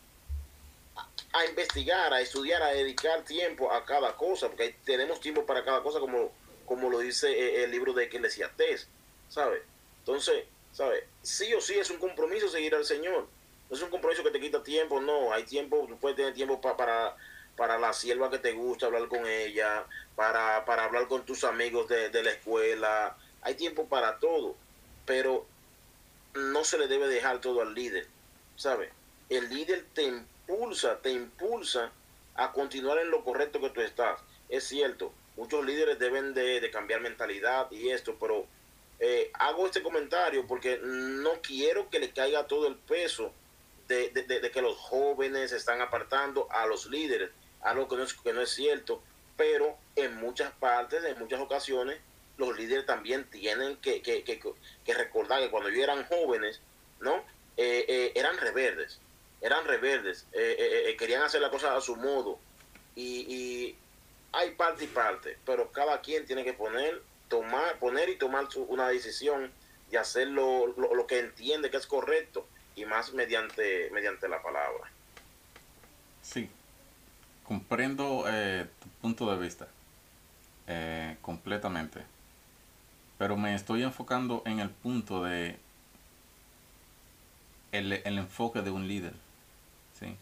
[1.33, 5.81] a, investigar, a estudiar, a dedicar tiempo a cada cosa, porque tenemos tiempo para cada
[5.81, 6.31] cosa, como,
[6.65, 8.87] como lo dice eh, el libro de Eclesiastés,
[9.29, 9.63] ¿sabes?
[9.99, 11.03] Entonces, ¿sabes?
[11.21, 13.27] Sí o sí es un compromiso seguir al Señor.
[13.69, 15.33] No es un compromiso que te quita tiempo, no.
[15.33, 17.15] Hay tiempo, tú puedes tener tiempo para,
[17.55, 21.87] para la sierva que te gusta, hablar con ella, para, para hablar con tus amigos
[21.87, 24.55] de, de la escuela, hay tiempo para todo,
[25.05, 25.45] pero
[26.33, 28.07] no se le debe dejar todo al líder,
[28.55, 28.89] ¿sabes?
[29.29, 31.91] El líder te impulsa, te impulsa
[32.35, 34.19] a continuar en lo correcto que tú estás.
[34.49, 38.45] Es cierto, muchos líderes deben de, cambiar mentalidad y esto, pero
[38.99, 43.31] eh, hago este comentario porque no quiero que le caiga todo el peso
[43.87, 47.29] de, que los jóvenes se están apartando a los líderes,
[47.61, 49.01] algo que no, es, que no es cierto,
[49.37, 51.99] pero en muchas partes, en muchas ocasiones,
[52.37, 54.01] los líderes también tienen que,
[54.87, 56.59] recordar que cuando ellos eran jóvenes,
[56.99, 57.15] ¿no?
[57.57, 58.99] Eh, eh, eran rebeldes,
[59.41, 62.39] eran rebeldes, eh, querían hacer la cosa a su modo.
[62.95, 63.75] Y,
[64.35, 68.87] hay parte y parte, pero cada quien tiene que poner, tomar, poner y tomar una
[68.87, 69.51] decisión
[69.91, 70.73] y hacer lo,
[71.07, 74.89] que entiende que es correcto y más mediante, mediante la palabra.
[76.23, 76.49] Sí,
[77.43, 78.25] comprendo
[78.79, 79.67] tu punto de vista
[81.21, 82.03] completamente
[83.23, 85.57] pero me estoy enfocando en el punto de
[87.71, 89.13] el, enfoque de un líder.
[89.97, 90.17] ¿sí?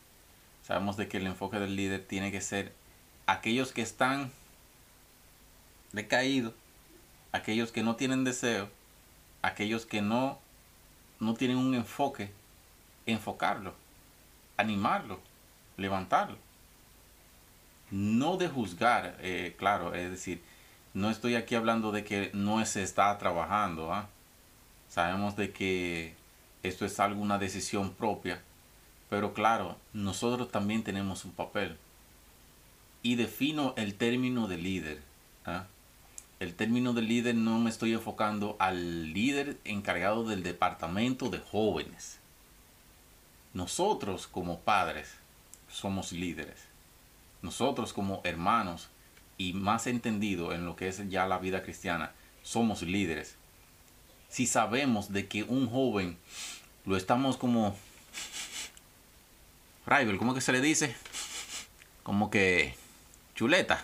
[0.62, 2.76] Sabemos de que el enfoque del líder tiene que ser
[3.26, 4.32] aquellos que están
[5.94, 6.54] decaídos,
[7.32, 8.70] aquellos que no tienen deseo,
[9.42, 10.38] aquellos que no,
[11.20, 12.30] no tienen un enfoque,
[13.08, 13.74] enfocarlo,
[14.58, 15.20] animarlo,
[15.76, 16.38] levantarlo.
[17.90, 20.44] No de juzgar, eh, claro, es decir,
[20.94, 23.94] no estoy aquí hablando de que no se está trabajando.
[23.94, 24.10] ¿ah?
[24.90, 26.16] Sabemos de que
[26.64, 28.42] esto es alguna decisión propia.
[29.10, 31.78] Pero claro, nosotros también tenemos un papel.
[33.04, 35.02] Y defino el término de líder.
[35.46, 35.66] ¿ah?
[36.40, 42.20] El término de líder no me estoy enfocando al líder encargado del departamento de jóvenes.
[43.54, 45.16] Nosotros como padres
[45.70, 46.68] somos líderes.
[47.42, 48.90] Nosotros como hermanos
[49.42, 52.12] y más entendido en lo que es ya la vida cristiana,
[52.44, 53.36] somos líderes.
[54.30, 56.18] Si sabemos de que un joven
[56.86, 57.76] lo estamos como...
[59.88, 60.96] Rival, ¿cómo que se le dice?
[62.04, 62.76] Como que
[63.34, 63.84] chuleta.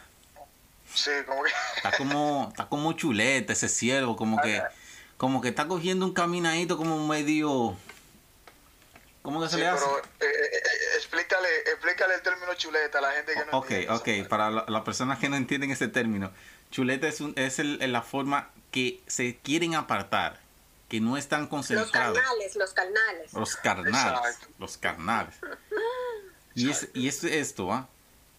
[0.93, 1.52] Sí, como que...
[1.78, 4.62] Está como, está como chuleta ese cielo, como que,
[5.17, 7.78] como que está cogiendo un caminadito como medio
[9.28, 9.86] ¿Cómo que se le hace?
[9.86, 13.84] Pero, eh, eh, eh, explícale, explícale el término chuleta a la gente que no okay,
[13.84, 14.22] entiende.
[14.22, 16.32] Ok, ok, para las personas que no entienden ese término.
[16.70, 20.39] Chuleta es, un, es el, la forma que se quieren apartar,
[20.89, 22.17] que no están concentrados.
[22.17, 23.34] Los carnales, los carnales.
[23.34, 25.36] Los carnales, los carnales.
[26.56, 27.88] Y es, y es esto, ¿ah?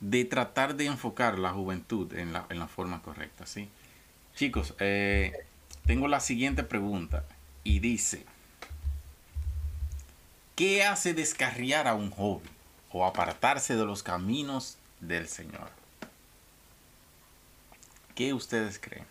[0.00, 3.70] De tratar de enfocar la juventud en la, en la forma correcta, ¿sí?
[4.36, 7.24] Chicos, tengo la siguiente pregunta
[7.64, 8.24] y dice...
[10.54, 12.50] ¿Qué hace descarriar a un joven
[12.92, 15.70] o apartarse de los caminos del Señor?
[18.14, 19.06] ¿Qué ustedes creen?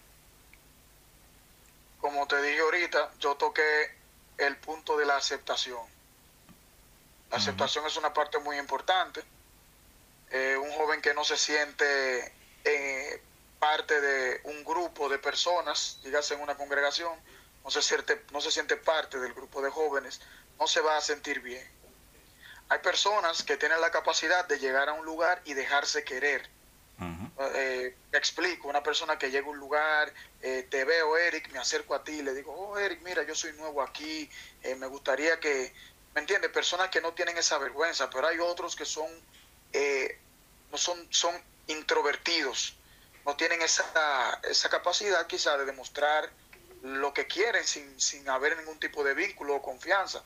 [2.02, 3.62] Como te dije ahorita, yo toqué
[4.38, 5.82] el punto de la aceptación.
[7.32, 9.24] La aceptación es una parte muy importante.
[10.30, 13.22] Eh, un joven que no se siente eh,
[13.60, 17.14] parte de un grupo de personas, dígase en una congregación,
[17.64, 20.22] no se, siente, no se siente parte del grupo de jóvenes,
[20.60, 21.66] no se va a sentir bien.
[22.70, 26.50] Hay personas que tienen la capacidad de llegar a un lugar y dejarse querer.
[27.40, 30.12] Eh, explico, una persona que llega a un lugar,
[30.42, 33.54] eh, te veo Eric, me acerco a ti, le digo, oh Eric, mira, yo soy
[33.54, 34.28] nuevo aquí,
[34.64, 35.72] eh, me gustaría que,
[36.16, 36.50] ¿me entiendes?
[36.50, 39.08] Personas que no tienen esa vergüenza, pero hay otros que son,
[40.72, 42.76] no son, son introvertidos,
[43.24, 46.32] no tienen esa, esa capacidad quizá de demostrar
[46.82, 50.24] lo que quieren sin, sin haber ningún tipo de vínculo o confianza.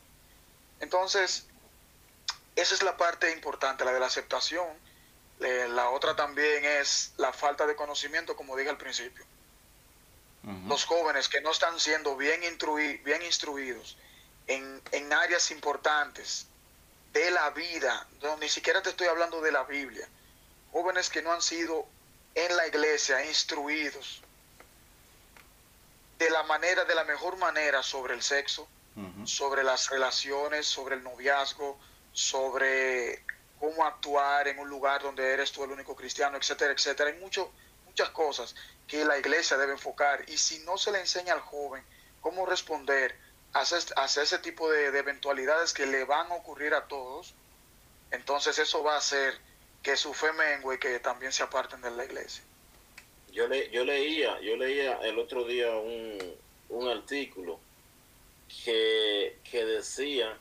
[0.79, 1.45] Entonces,
[2.55, 4.67] esa es la parte importante, la de la aceptación,
[5.41, 9.25] Eh, la otra también es la falta de conocimiento, como dije al principio.
[10.67, 12.41] Los jóvenes que no están siendo bien,
[13.03, 13.97] bien instruidos
[14.47, 16.47] en, en, áreas importantes
[17.13, 20.07] de la vida, no, ni siquiera te estoy hablando de la Biblia,
[20.71, 21.85] jóvenes que no han sido
[22.33, 24.21] en la iglesia instruidos
[26.17, 28.67] de la manera, de la mejor manera sobre el sexo,
[29.25, 31.79] sobre las relaciones, sobre el noviazgo,
[32.13, 33.23] sobre
[33.59, 37.11] cómo actuar en un lugar donde eres tú el único cristiano, etcétera, etcétera.
[37.11, 37.51] Hay mucho,
[37.85, 38.55] muchas cosas
[38.87, 41.83] que la iglesia debe enfocar y si no se le enseña al joven
[42.21, 43.15] cómo responder
[43.53, 47.33] a ese, tipo de, eventualidades que le van a ocurrir a todos,
[48.11, 49.37] entonces eso va a hacer
[49.83, 52.43] que su fe mengue y que también se aparten de la iglesia.
[53.31, 56.17] Yo, le, yo leía, yo leía el otro día un,
[56.69, 57.59] un artículo
[58.63, 60.37] que, que decía,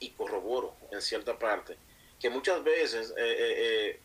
[0.00, 1.76] y corroboro en cierta parte,
[2.20, 4.00] que muchas veces, eh, eh, eh,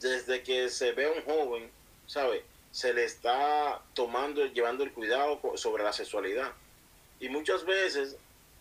[0.00, 1.70] desde que se ve a un joven,
[2.06, 2.44] ¿sabe?
[2.70, 6.52] Se le está tomando, llevando el cuidado sobre la sexualidad.
[7.20, 8.16] Y muchas veces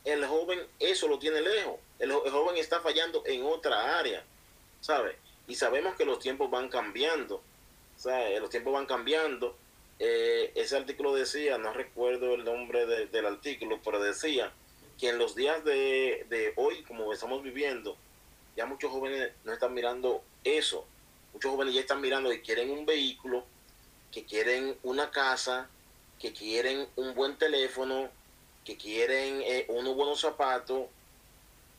[0.05, 1.75] el joven eso lo tiene lejos.
[1.99, 4.23] El, joven está fallando en otra área,
[4.81, 5.17] ¿sabe?
[5.47, 7.41] Y sabemos que los tiempos van cambiando.
[7.97, 8.39] ¿sabe?
[8.39, 9.55] Los tiempos van cambiando
[9.99, 14.53] ese artículo decía, no recuerdo el nombre del artículo, pero decía
[14.97, 17.95] que en los días de, hoy, como estamos viviendo,
[18.55, 20.85] ya muchos jóvenes no están mirando eso.
[21.33, 23.45] Muchos jóvenes ya están mirando que quieren un vehículo,
[24.11, 25.69] que quieren una casa,
[26.19, 28.09] que quieren un buen teléfono,
[28.65, 30.87] que quieren eh, unos buenos zapatos,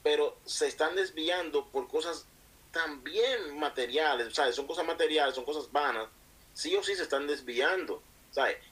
[0.02, 2.26] pero se están desviando por cosas
[2.70, 6.06] también materiales, o son cosas materiales, son cosas vanas,
[6.54, 8.02] sí o sí se están desviando.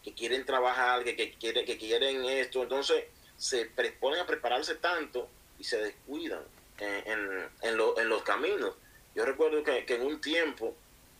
[0.04, 3.04] Que quieren trabajar, que, que, que quieren esto, entonces
[3.36, 3.66] se
[4.00, 5.28] ponen a prepararse tanto
[5.58, 6.42] y se descuidan
[6.78, 8.74] en, los caminos.
[9.14, 10.74] Yo recuerdo que, en un tiempo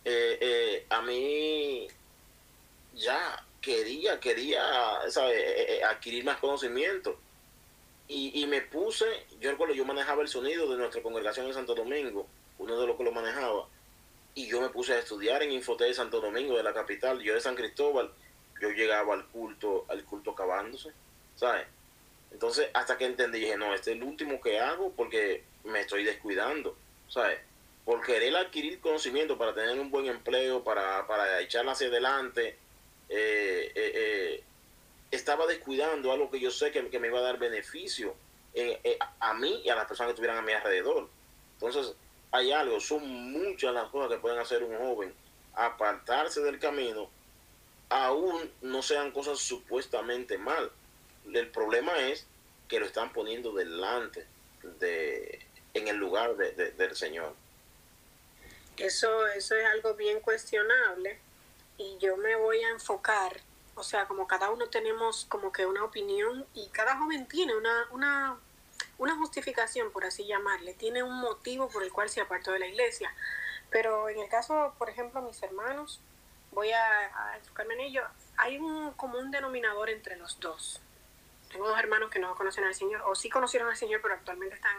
[0.05, 1.89] eh, eh, a mí
[2.95, 5.01] ya quería, quería
[5.31, 7.19] eh, adquirir más conocimiento.
[8.09, 9.05] Y, me puse,
[9.41, 12.97] yo recuerdo, yo manejaba el sonido de nuestra congregación en Santo Domingo, uno de los
[12.97, 13.67] que lo manejaba,
[14.33, 17.35] y yo me puse a estudiar en Infotel de Santo Domingo, de la capital, yo
[17.35, 18.13] de San Cristóbal,
[18.63, 20.93] yo llegaba al culto, al culto acabándose,
[21.35, 21.67] ¿sabes?
[22.33, 26.05] Entonces, hasta que entendí, dije, no, este es el último que hago porque me estoy
[26.05, 26.77] descuidando,
[27.09, 27.39] ¿sabes?
[27.85, 32.57] Por querer adquirir conocimiento para tener un buen empleo, para, para echarla hacia adelante,
[33.09, 34.45] eh, eh, eh,
[35.11, 38.15] estaba descuidando algo que yo sé que, me iba a dar beneficio
[39.21, 41.09] a mí y a las personas que estuvieran a mi alrededor.
[41.55, 41.95] Entonces,
[42.33, 45.15] hay algo, son muchas las cosas que pueden hacer un joven,
[45.55, 47.09] apartarse del camino
[47.89, 50.71] aún no sean cosas supuestamente mal.
[51.33, 52.27] El problema es
[52.69, 54.27] que lo están poniendo delante
[54.79, 57.35] de en el lugar del Señor.
[58.79, 61.19] Eso, eso es algo bien cuestionable
[61.79, 63.41] y yo me voy a enfocar,
[63.75, 67.89] o sea, como cada uno tenemos como que una opinión y cada joven tiene una,
[67.91, 68.39] una,
[68.99, 72.67] una justificación, por así llamarle, tiene un motivo por el cual se apartó de la
[72.67, 73.15] iglesia.
[73.71, 76.01] Pero en el caso, por ejemplo, mis hermanos,
[76.53, 78.03] voy a, enfocarme en ello,
[78.39, 80.81] hay un común denominador entre los dos.
[81.51, 84.57] Tengo dos hermanos que no conocen al Señor, o sí conocieron al Señor, pero actualmente
[84.57, 84.77] están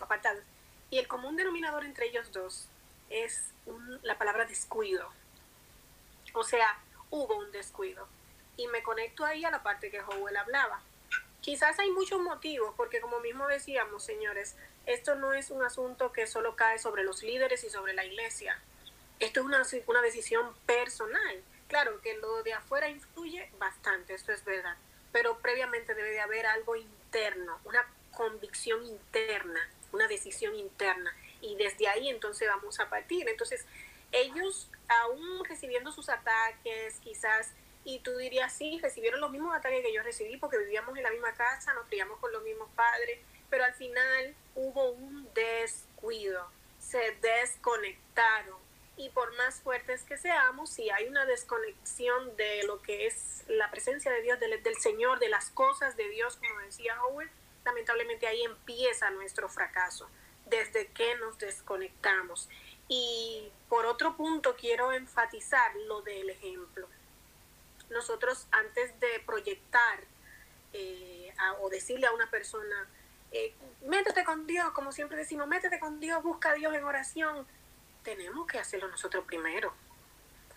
[0.00, 0.42] apartados.
[0.90, 2.68] Y el común denominador entre ellos dos
[3.10, 3.52] es
[4.02, 5.08] la palabra descuido.
[6.34, 6.78] O sea,
[7.10, 8.08] hubo un descuido.
[8.56, 10.80] Y me conecto ahí a la parte que Howell hablaba.
[11.40, 14.56] Quizás hay muchos motivos, porque como mismo decíamos, señores,
[14.86, 18.60] esto no es un asunto que solo cae sobre los líderes y sobre la iglesia.
[19.20, 21.42] Esto es una, una decisión personal.
[21.68, 24.76] Claro que lo de afuera influye bastante, esto es verdad,
[25.12, 29.60] pero previamente debe de haber algo interno, una convicción interna,
[29.92, 33.28] una decisión interna, y desde ahí entonces vamos a partir.
[33.28, 33.64] Entonces,
[34.12, 37.52] ellos aún recibiendo sus ataques, quizás,
[37.84, 41.10] y tú dirías, sí, recibieron los mismos ataques que yo recibí porque vivíamos en la
[41.10, 46.50] misma casa, nos criamos con los mismos padres, pero al final hubo un descuido,
[46.80, 48.57] se desconectaron
[48.98, 53.70] y por más fuertes que seamos, si hay una desconexión de lo que es la
[53.70, 57.30] presencia de Dios, del, Señor, de las cosas de Dios, como decía Howard,
[57.64, 60.10] lamentablemente ahí empieza nuestro fracaso,
[60.46, 62.48] desde que nos desconectamos.
[62.88, 66.88] Y por otro punto quiero enfatizar lo del ejemplo.
[67.90, 70.00] Nosotros antes de proyectar
[70.72, 72.88] eh, o decirle a una persona,
[73.30, 73.54] eh,
[73.86, 77.46] métete con Dios, como siempre decimos, métete con Dios, busca a Dios en oración,
[78.08, 79.74] tenemos que hacerlo nosotros primero.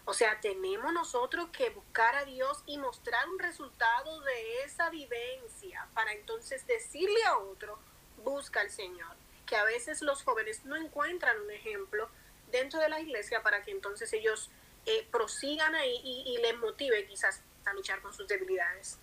[0.06, 5.86] O sea, tenemos nosotros que buscar a Dios y mostrar un resultado de esa vivencia
[5.94, 7.78] para entonces decirle a otro,
[8.24, 9.18] busca al Señor.
[9.46, 12.10] Que a veces los jóvenes no encuentran un ejemplo
[12.54, 14.50] dentro de la iglesia para que entonces ellos
[14.86, 18.98] eh, prosigan ahí y, les motive quizás a luchar con sus debilidades.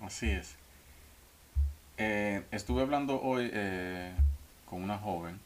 [0.00, 0.54] Así es.
[1.96, 4.14] Eh, estuve hablando hoy eh,
[4.66, 5.40] con una joven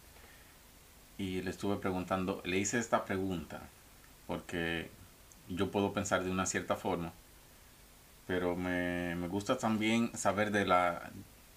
[1.18, 3.62] y le estuve preguntando, le hice esta pregunta,
[4.26, 4.90] porque
[5.48, 7.12] yo puedo pensar de una cierta forma,
[8.26, 11.10] pero me, me gusta también saber de la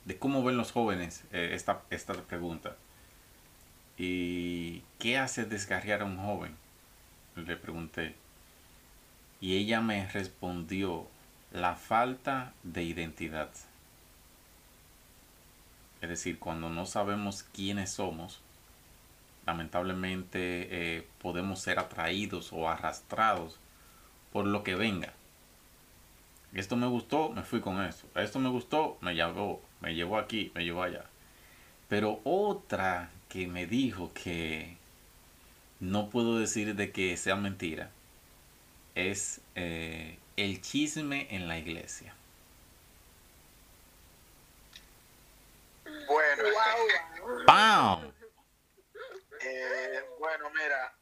[0.06, 2.76] de cómo ven los jóvenes esta, esta pregunta.
[3.98, 6.56] ¿Y qué hace desgarriar a un joven?
[7.36, 8.16] Le pregunté.
[9.40, 11.08] Y ella me respondió,
[11.52, 13.50] la falta de identidad.
[16.02, 18.42] Es decir, cuando no sabemos quiénes somos,
[19.46, 23.60] lamentablemente eh, podemos ser atraídos o arrastrados
[24.32, 25.14] por lo que venga.
[26.54, 28.08] Esto me gustó, me fui con esto.
[28.20, 31.06] Esto me gustó, me llevó, me llevó aquí, me llevó allá.
[31.88, 34.78] Pero otra que me dijo que
[35.80, 37.92] no puedo decir de que sea mentira
[38.96, 42.14] es eh, el chisme en la iglesia.
[46.08, 46.44] Bueno,
[47.46, 48.12] ¡Bam!
[49.42, 50.98] Eh, bueno, mira,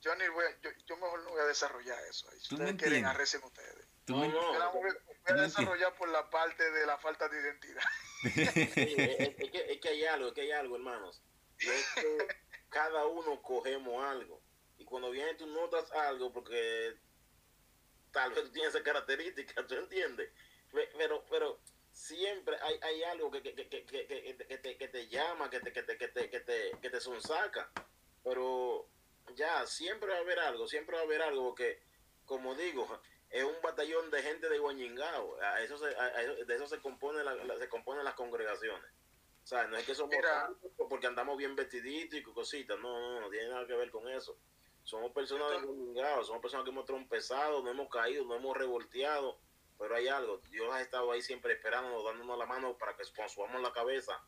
[0.00, 2.30] yo, ni voy, yo, yo, mejor no voy a desarrollar eso.
[2.38, 3.86] Si ustedes quieren, arrecen ustedes.
[4.04, 4.90] ¿Tú no, no, voy,
[5.26, 7.82] a desarrollar por la parte de la falta de identidad.
[8.24, 11.22] es, que, es, que, hay algo, es que hay algo, hermanos.
[12.70, 14.40] cada uno cogemos algo.
[14.78, 16.96] Y cuando viene tú notas algo, porque
[18.12, 20.30] tal vez tú tienes esa característica, ¿tú entiendes?
[20.96, 21.60] Pero, pero
[21.98, 25.82] siempre hay, hay algo que, que, que, que, te, que te llama, que te, que
[25.82, 27.70] te, que te, que te, que te sonsaca.
[28.22, 28.86] Pero
[29.34, 31.82] ya, siempre va a haber algo, siempre va a haber algo que,
[32.24, 32.86] como digo,
[33.30, 35.38] es un batallón de gente de Guañingao.
[35.58, 35.86] eso se,
[36.44, 38.92] de eso se compone la, se componen las congregaciones.
[39.42, 40.14] O sea, no es que somos
[40.88, 44.38] porque andamos bien vestiditos y cositas, no, no, no tiene nada que ver con eso.
[44.84, 45.58] Somos personas de
[46.24, 49.38] somos personas que hemos trompezado, no hemos caído, no hemos revolteado,
[49.78, 53.62] pero hay algo, Dios ha estado ahí siempre esperándonos, dándonos la mano para que subamos
[53.62, 54.20] la cabeza,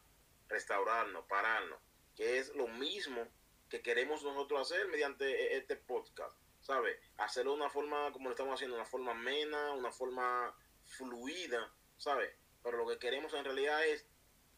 [0.49, 1.81] restaurarnos, pararnos,
[2.15, 3.27] que es lo mismo
[3.69, 6.97] que queremos nosotros hacer mediante e, este podcast, ¿sabes?
[7.17, 12.33] Hacerlo de una forma, como lo estamos haciendo, una forma amena, una forma fluida, ¿sabes?
[12.63, 14.07] Pero lo que queremos en realidad es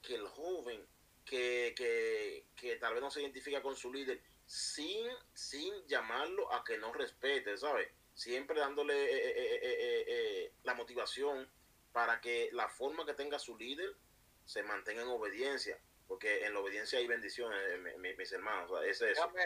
[0.02, 0.86] que el joven
[1.24, 6.78] que, que, tal vez no se identifica con su líder, sin, sin llamarlo a que
[6.78, 7.88] no respete, ¿sabes?
[8.14, 11.48] Siempre dándole eh, eh, eh, la motivación
[11.92, 13.96] para que la forma que tenga su líder
[14.44, 17.58] se mantenga en obediencia, porque en la obediencia hay bendiciones,
[17.98, 19.04] mis hermanos, es eso.
[19.04, 19.44] Déjame,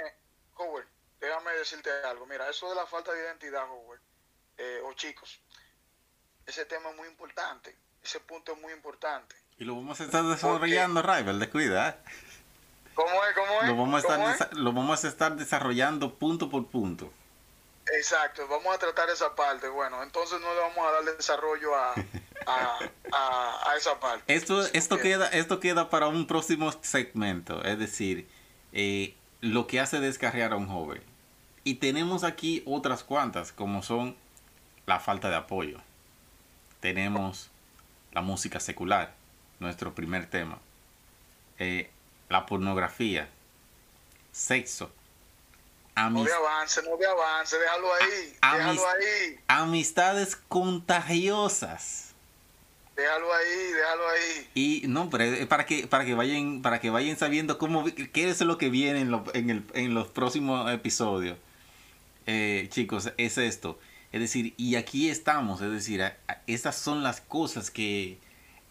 [0.57, 0.87] Howard,
[1.21, 4.01] déjame decirte algo, mira, eso de la falta de identidad, Howard,
[4.85, 5.41] o chicos,
[6.47, 10.23] ese tema es muy importante, ese punto es muy importante y lo vamos a estar
[10.25, 11.89] desarrollando, Rival, descuida.
[11.89, 11.95] ¿eh?
[12.95, 13.35] ¿Cómo es?
[13.35, 13.69] ¿Cómo es?
[13.69, 17.11] Lo vamos, a estar lo vamos a estar desarrollando punto por punto.
[17.93, 19.69] Exacto, vamos a tratar esa parte.
[19.69, 21.95] Bueno, entonces no le vamos a dar desarrollo a,
[22.47, 24.35] a, esa parte.
[24.35, 28.29] Esto, esto, queda, esto queda para un próximo segmento, es decir,
[28.73, 31.03] eh, lo que hace descarriar a un joven.
[31.65, 34.17] Y tenemos aquí otras cuantas, como son
[34.87, 35.81] la falta de apoyo.
[36.81, 37.51] Tenemos
[38.13, 39.15] la música secular
[39.59, 40.59] nuestro primer tema.
[41.59, 41.91] Eh,
[42.29, 43.29] la pornografía,
[44.33, 44.91] sexo,
[45.97, 49.41] no de avance, no de avance, déjalo ahí, déjalo ahí.
[49.49, 52.15] Amistades contagiosas.
[52.95, 54.51] Déjalo ahí, déjalo ahí.
[54.55, 58.41] Y no, pero para que para que vayan para que vayan sabiendo cómo qué es
[58.41, 61.39] lo que viene en, en, el, en los próximos episodios.
[62.27, 63.79] Eh, chicos, es esto.
[64.13, 66.03] Es decir, y aquí estamos, es decir,
[66.47, 68.19] estas son las cosas que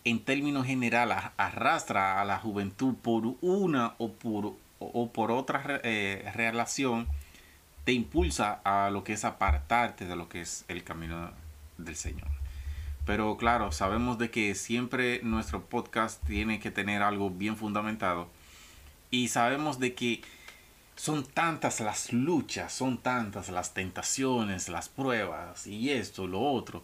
[0.03, 6.30] en términos generales arrastra a la juventud por una o por, o por otra eh,
[6.34, 7.07] relación,
[7.86, 11.32] te impulsa a lo que es apartarte de lo que es el camino
[11.78, 12.28] del Señor.
[13.05, 18.28] Pero claro, sabemos de que siempre nuestro podcast tiene que tener algo bien fundamentado
[19.11, 20.23] y sabemos de que
[20.95, 26.84] son tantas las luchas, son tantas las tentaciones, las pruebas y esto, lo otro.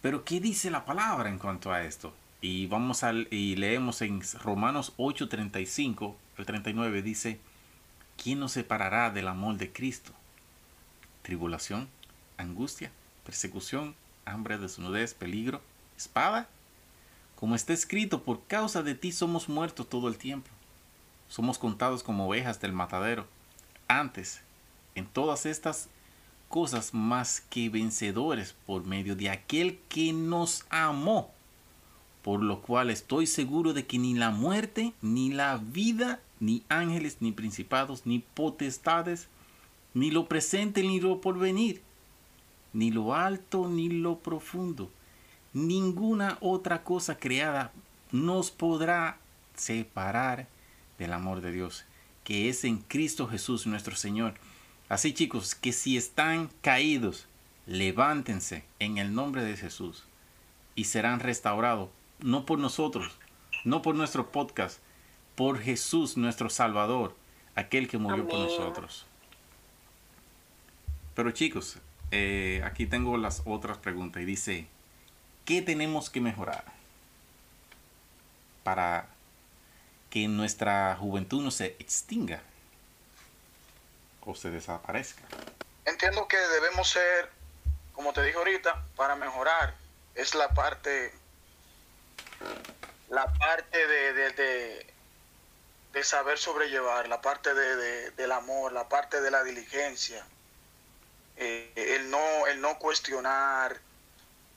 [0.00, 2.14] Pero ¿qué dice la palabra en cuanto a esto?
[2.40, 7.38] Y vamos al y leemos en Romanos 8:35 el 39 dice,
[8.22, 10.12] ¿quién nos separará del amor de Cristo?
[11.22, 11.88] Tribulación,
[12.36, 12.92] angustia,
[13.24, 15.60] persecución, hambre, desnudez, peligro,
[15.96, 16.48] espada.
[17.36, 20.50] Como está escrito, por causa de ti somos muertos todo el tiempo.
[21.28, 23.26] Somos contados como ovejas del matadero.
[23.88, 24.40] Antes,
[24.94, 25.88] en todas estas
[26.48, 31.34] cosas más que vencedores por medio de aquel que nos amó
[32.26, 37.18] por lo cual estoy seguro de que ni la muerte, ni la vida, ni ángeles,
[37.20, 39.28] ni principados, ni potestades,
[39.94, 41.82] ni lo presente, ni lo porvenir,
[42.72, 44.90] ni lo alto, ni lo profundo,
[45.52, 47.72] ninguna otra cosa creada
[48.12, 49.18] nos podrá
[49.54, 50.46] separar
[50.98, 51.84] del amor de Dios,
[52.24, 54.34] que es en Cristo Jesús nuestro Señor.
[54.88, 57.26] Así chicos, que si están caídos,
[57.66, 60.04] levántense en el nombre de Jesús
[60.74, 61.88] y serán restaurados,
[62.20, 63.12] no por nosotros,
[63.64, 64.80] no por nuestro podcast,
[65.36, 67.14] por Jesús nuestro Salvador,
[67.54, 69.06] aquel que murió por nosotros.
[71.14, 71.78] Pero chicos,
[72.10, 74.66] eh, aquí tengo las otras preguntas y dice,
[75.44, 76.64] ¿qué tenemos que mejorar
[78.64, 79.08] para
[80.10, 82.42] que nuestra juventud no se extinga
[84.24, 85.22] o se desaparezca?
[85.84, 87.30] Entiendo que debemos ser,
[87.92, 89.74] como te dije ahorita, para mejorar,
[90.14, 91.12] es la parte,
[93.08, 94.86] la parte de, de,
[96.04, 100.26] saber sobrellevar, la parte de, del amor, la parte de la diligencia,
[101.36, 103.80] eh, el, no, el no cuestionar,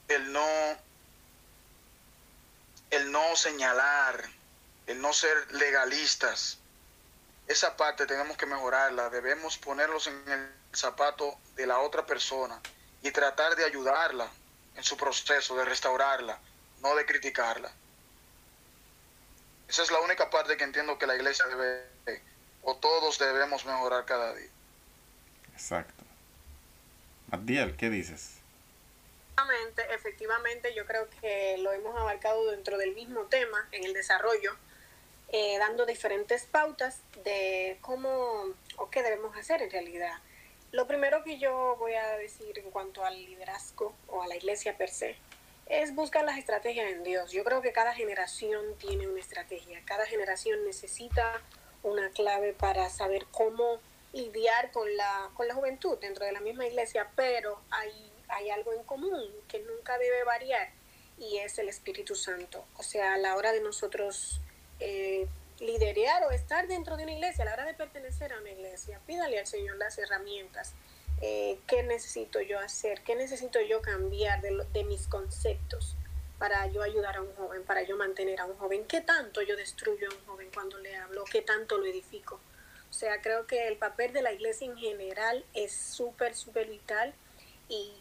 [0.08, 0.48] el no,
[2.90, 4.24] el no señalar,
[4.88, 6.58] el no ser legalistas.
[7.48, 12.60] Esa parte tenemos que mejorarla, debemos ponerlos en el zapato de la otra persona
[13.02, 14.28] y tratar de ayudarla
[14.76, 16.40] en su proceso, de restaurarla,
[16.82, 17.72] no de criticarla.
[19.70, 22.22] Esa es la única parte que entiendo que la iglesia debe,
[22.64, 24.50] o todos debemos mejorar cada día.
[25.54, 26.04] Exacto.
[27.32, 28.40] Abdiel, ¿qué dices?
[29.92, 34.56] Efectivamente, yo creo que lo hemos abarcado dentro del mismo tema en el desarrollo,
[35.30, 38.46] eh, dando diferentes pautas de cómo
[38.78, 40.18] o qué debemos hacer en realidad.
[40.72, 44.78] Lo primero que yo voy a decir en cuanto al liderazgo o a la iglesia
[44.78, 45.16] per se
[45.70, 47.32] es buscar las estrategias en Dios.
[47.32, 51.42] Yo creo que cada generación tiene una estrategia, cada generación necesita
[51.84, 53.80] una clave para saber cómo
[54.12, 58.74] lidiar con la, con la juventud dentro de la misma iglesia, pero hay, hay algo
[58.74, 60.70] en común que nunca debe variar
[61.20, 62.66] y es el Espíritu Santo.
[62.78, 64.42] O sea, a la hora de nosotros
[64.80, 65.28] eh,
[66.26, 69.40] o estar dentro de una iglesia, a la hora de pertenecer a una iglesia, pídale
[69.40, 70.74] al Señor las herramientas.
[71.22, 73.02] Eh, ¿Qué necesito yo hacer?
[73.02, 75.96] ¿Qué necesito yo cambiar de, de mis conceptos
[76.38, 78.86] para yo ayudar a un joven, para yo mantener a un joven?
[78.86, 81.24] ¿Qué tanto yo destruyo a un joven cuando le hablo?
[81.26, 82.40] ¿Qué tanto lo edifico?
[82.90, 87.14] O sea, creo que el papel de la iglesia en general es súper, súper vital
[87.68, 87.94] y,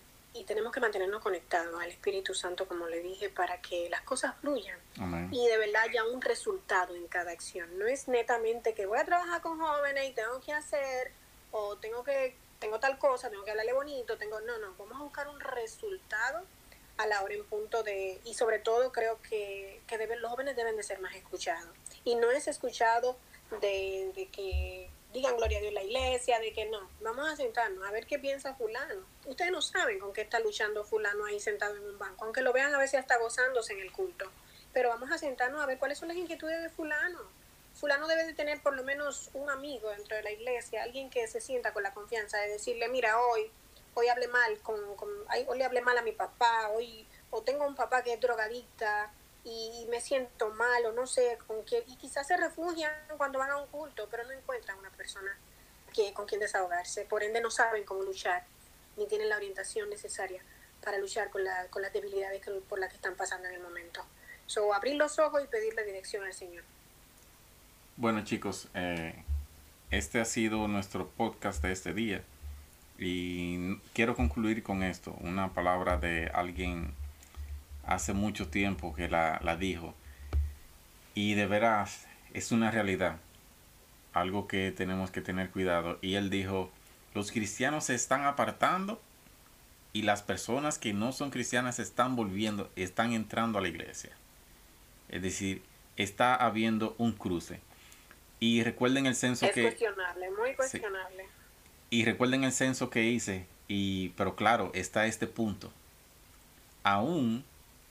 [0.46, 4.78] tenemos que mantenernos conectados al Espíritu Santo, como le dije, para que las cosas fluyan
[5.32, 7.76] y de verdad haya un resultado en cada acción.
[7.76, 11.10] No es netamente que voy a trabajar con jóvenes y tengo que hacer
[11.50, 15.02] o tengo que tengo tal cosa, tengo que hablarle bonito, tengo no, no, vamos a
[15.02, 16.44] buscar un resultado
[16.96, 20.56] a la hora en punto de y sobre todo creo que, que deben, los jóvenes
[20.56, 21.70] deben de ser más escuchados
[22.04, 23.16] y no es escuchado
[23.60, 27.90] de, que digan gloria a Dios la iglesia, de que no, vamos a sentarnos a
[27.90, 29.06] ver qué piensa fulano.
[29.26, 32.52] Ustedes no saben con qué está luchando fulano ahí sentado en un banco, aunque lo
[32.52, 34.30] vean a veces hasta gozándose en el culto.
[34.72, 37.20] Pero vamos a sentarnos a ver cuáles son las inquietudes de fulano.
[37.78, 41.28] Fulano debe de tener por lo menos un amigo dentro de la iglesia, alguien que
[41.28, 43.52] se sienta con la confianza de decirle, mira, hoy,
[43.94, 44.80] hoy hablé mal con,
[45.46, 49.12] hoy le hablé mal a mi papá, hoy, o tengo un papá que es drogadicta,
[49.44, 53.50] y me siento mal o no sé con qué, y quizás se refugian cuando van
[53.50, 55.38] a un culto, pero no encuentran una persona
[55.94, 58.44] que, con quien desahogarse, por ende no saben cómo luchar,
[58.96, 60.42] ni tienen la orientación necesaria
[60.82, 64.04] para luchar con, la, con las debilidades por las que están pasando en el momento.
[64.46, 66.64] So, abrir los ojos y pedirle dirección al Señor.
[67.98, 69.12] Bueno chicos, eh,
[69.90, 72.22] este ha sido nuestro podcast de este día
[72.96, 76.94] y quiero concluir con esto, una palabra de alguien
[77.84, 79.96] hace mucho tiempo que la, dijo.
[81.16, 83.16] Y de veras es una realidad,
[84.12, 85.98] algo que tenemos que tener cuidado.
[86.00, 86.70] Y él dijo,
[87.14, 89.02] los cristianos se están apartando
[89.92, 94.12] y las personas que no son cristianas están volviendo, están entrando a la iglesia.
[95.08, 95.64] Es decir,
[95.96, 97.66] está habiendo un cruce.
[98.40, 99.62] Y recuerden el censo es que...
[99.62, 101.26] cuestionable, muy cuestionable.
[101.90, 105.72] Y recuerden el censo que hice, y, pero claro, está este punto.
[106.82, 107.44] Aún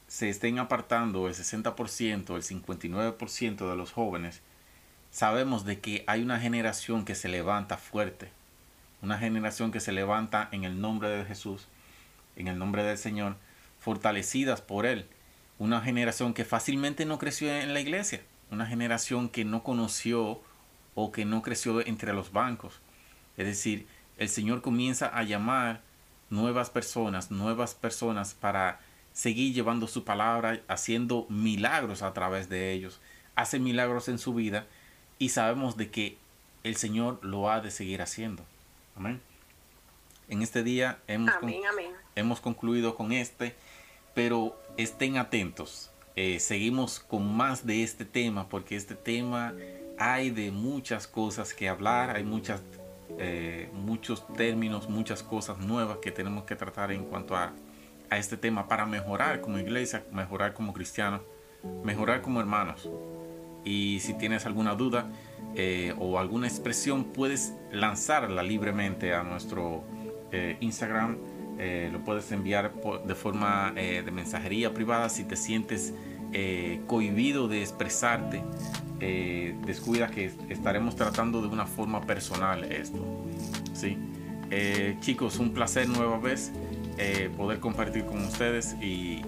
[0.08, 4.42] se estén apartando el 60%, el 59% de los jóvenes,
[5.12, 8.30] sabemos de que hay una generación que se levanta fuerte,
[9.02, 11.68] una generación que se levanta en el nombre de Jesús,
[12.36, 13.36] en el nombre del Señor,
[13.80, 15.08] fortalecidas por Él,
[15.60, 18.22] una generación que fácilmente no creció en la iglesia,
[18.52, 20.42] una generación que no conoció
[20.96, 22.80] o que no creció entre los bancos.
[23.38, 23.88] Es decir,
[24.18, 25.82] el Señor comienza a llamar
[26.30, 28.80] nuevas personas, nuevas personas para
[29.14, 33.00] seguir llevando su palabra, haciendo milagros a través de ellos.
[33.36, 34.66] Hace milagros en su vida
[35.20, 36.18] y sabemos de que
[36.64, 38.44] el Señor lo ha de seguir haciendo.
[38.96, 39.22] Amén.
[40.30, 41.34] En este día hemos,
[42.16, 43.56] hemos concluido con este,
[44.14, 45.92] pero estén atentos.
[46.20, 49.54] Eh, seguimos con más de este tema porque este tema
[50.00, 52.64] hay de muchas cosas que hablar, hay muchas,
[53.20, 57.54] eh, muchos términos, muchas cosas nuevas que tenemos que tratar en cuanto a,
[58.10, 61.22] a este tema para mejorar como iglesia, mejorar como cristianos,
[61.84, 62.90] mejorar como hermanos.
[63.64, 65.12] Y si tienes alguna duda
[65.54, 69.84] eh, o alguna expresión, puedes lanzarla libremente a nuestro
[71.60, 72.74] eh, lo puedes enviar
[73.06, 75.94] de forma de mensajería privada si te sientes
[76.88, 78.44] cohibido de expresarte
[79.00, 82.98] eh, descuida que estaremos tratando de una forma personal esto.
[83.74, 83.96] ¿sí?
[84.50, 86.52] Eh, chicos, un placer nueva vez
[86.98, 89.22] eh, poder compartir con ustedes y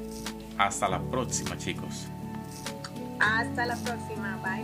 [0.58, 2.08] hasta la próxima chicos.
[3.20, 4.64] Hasta la próxima, bye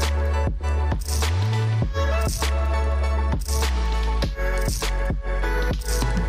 [0.00, 0.05] bye.
[5.82, 6.25] Pod.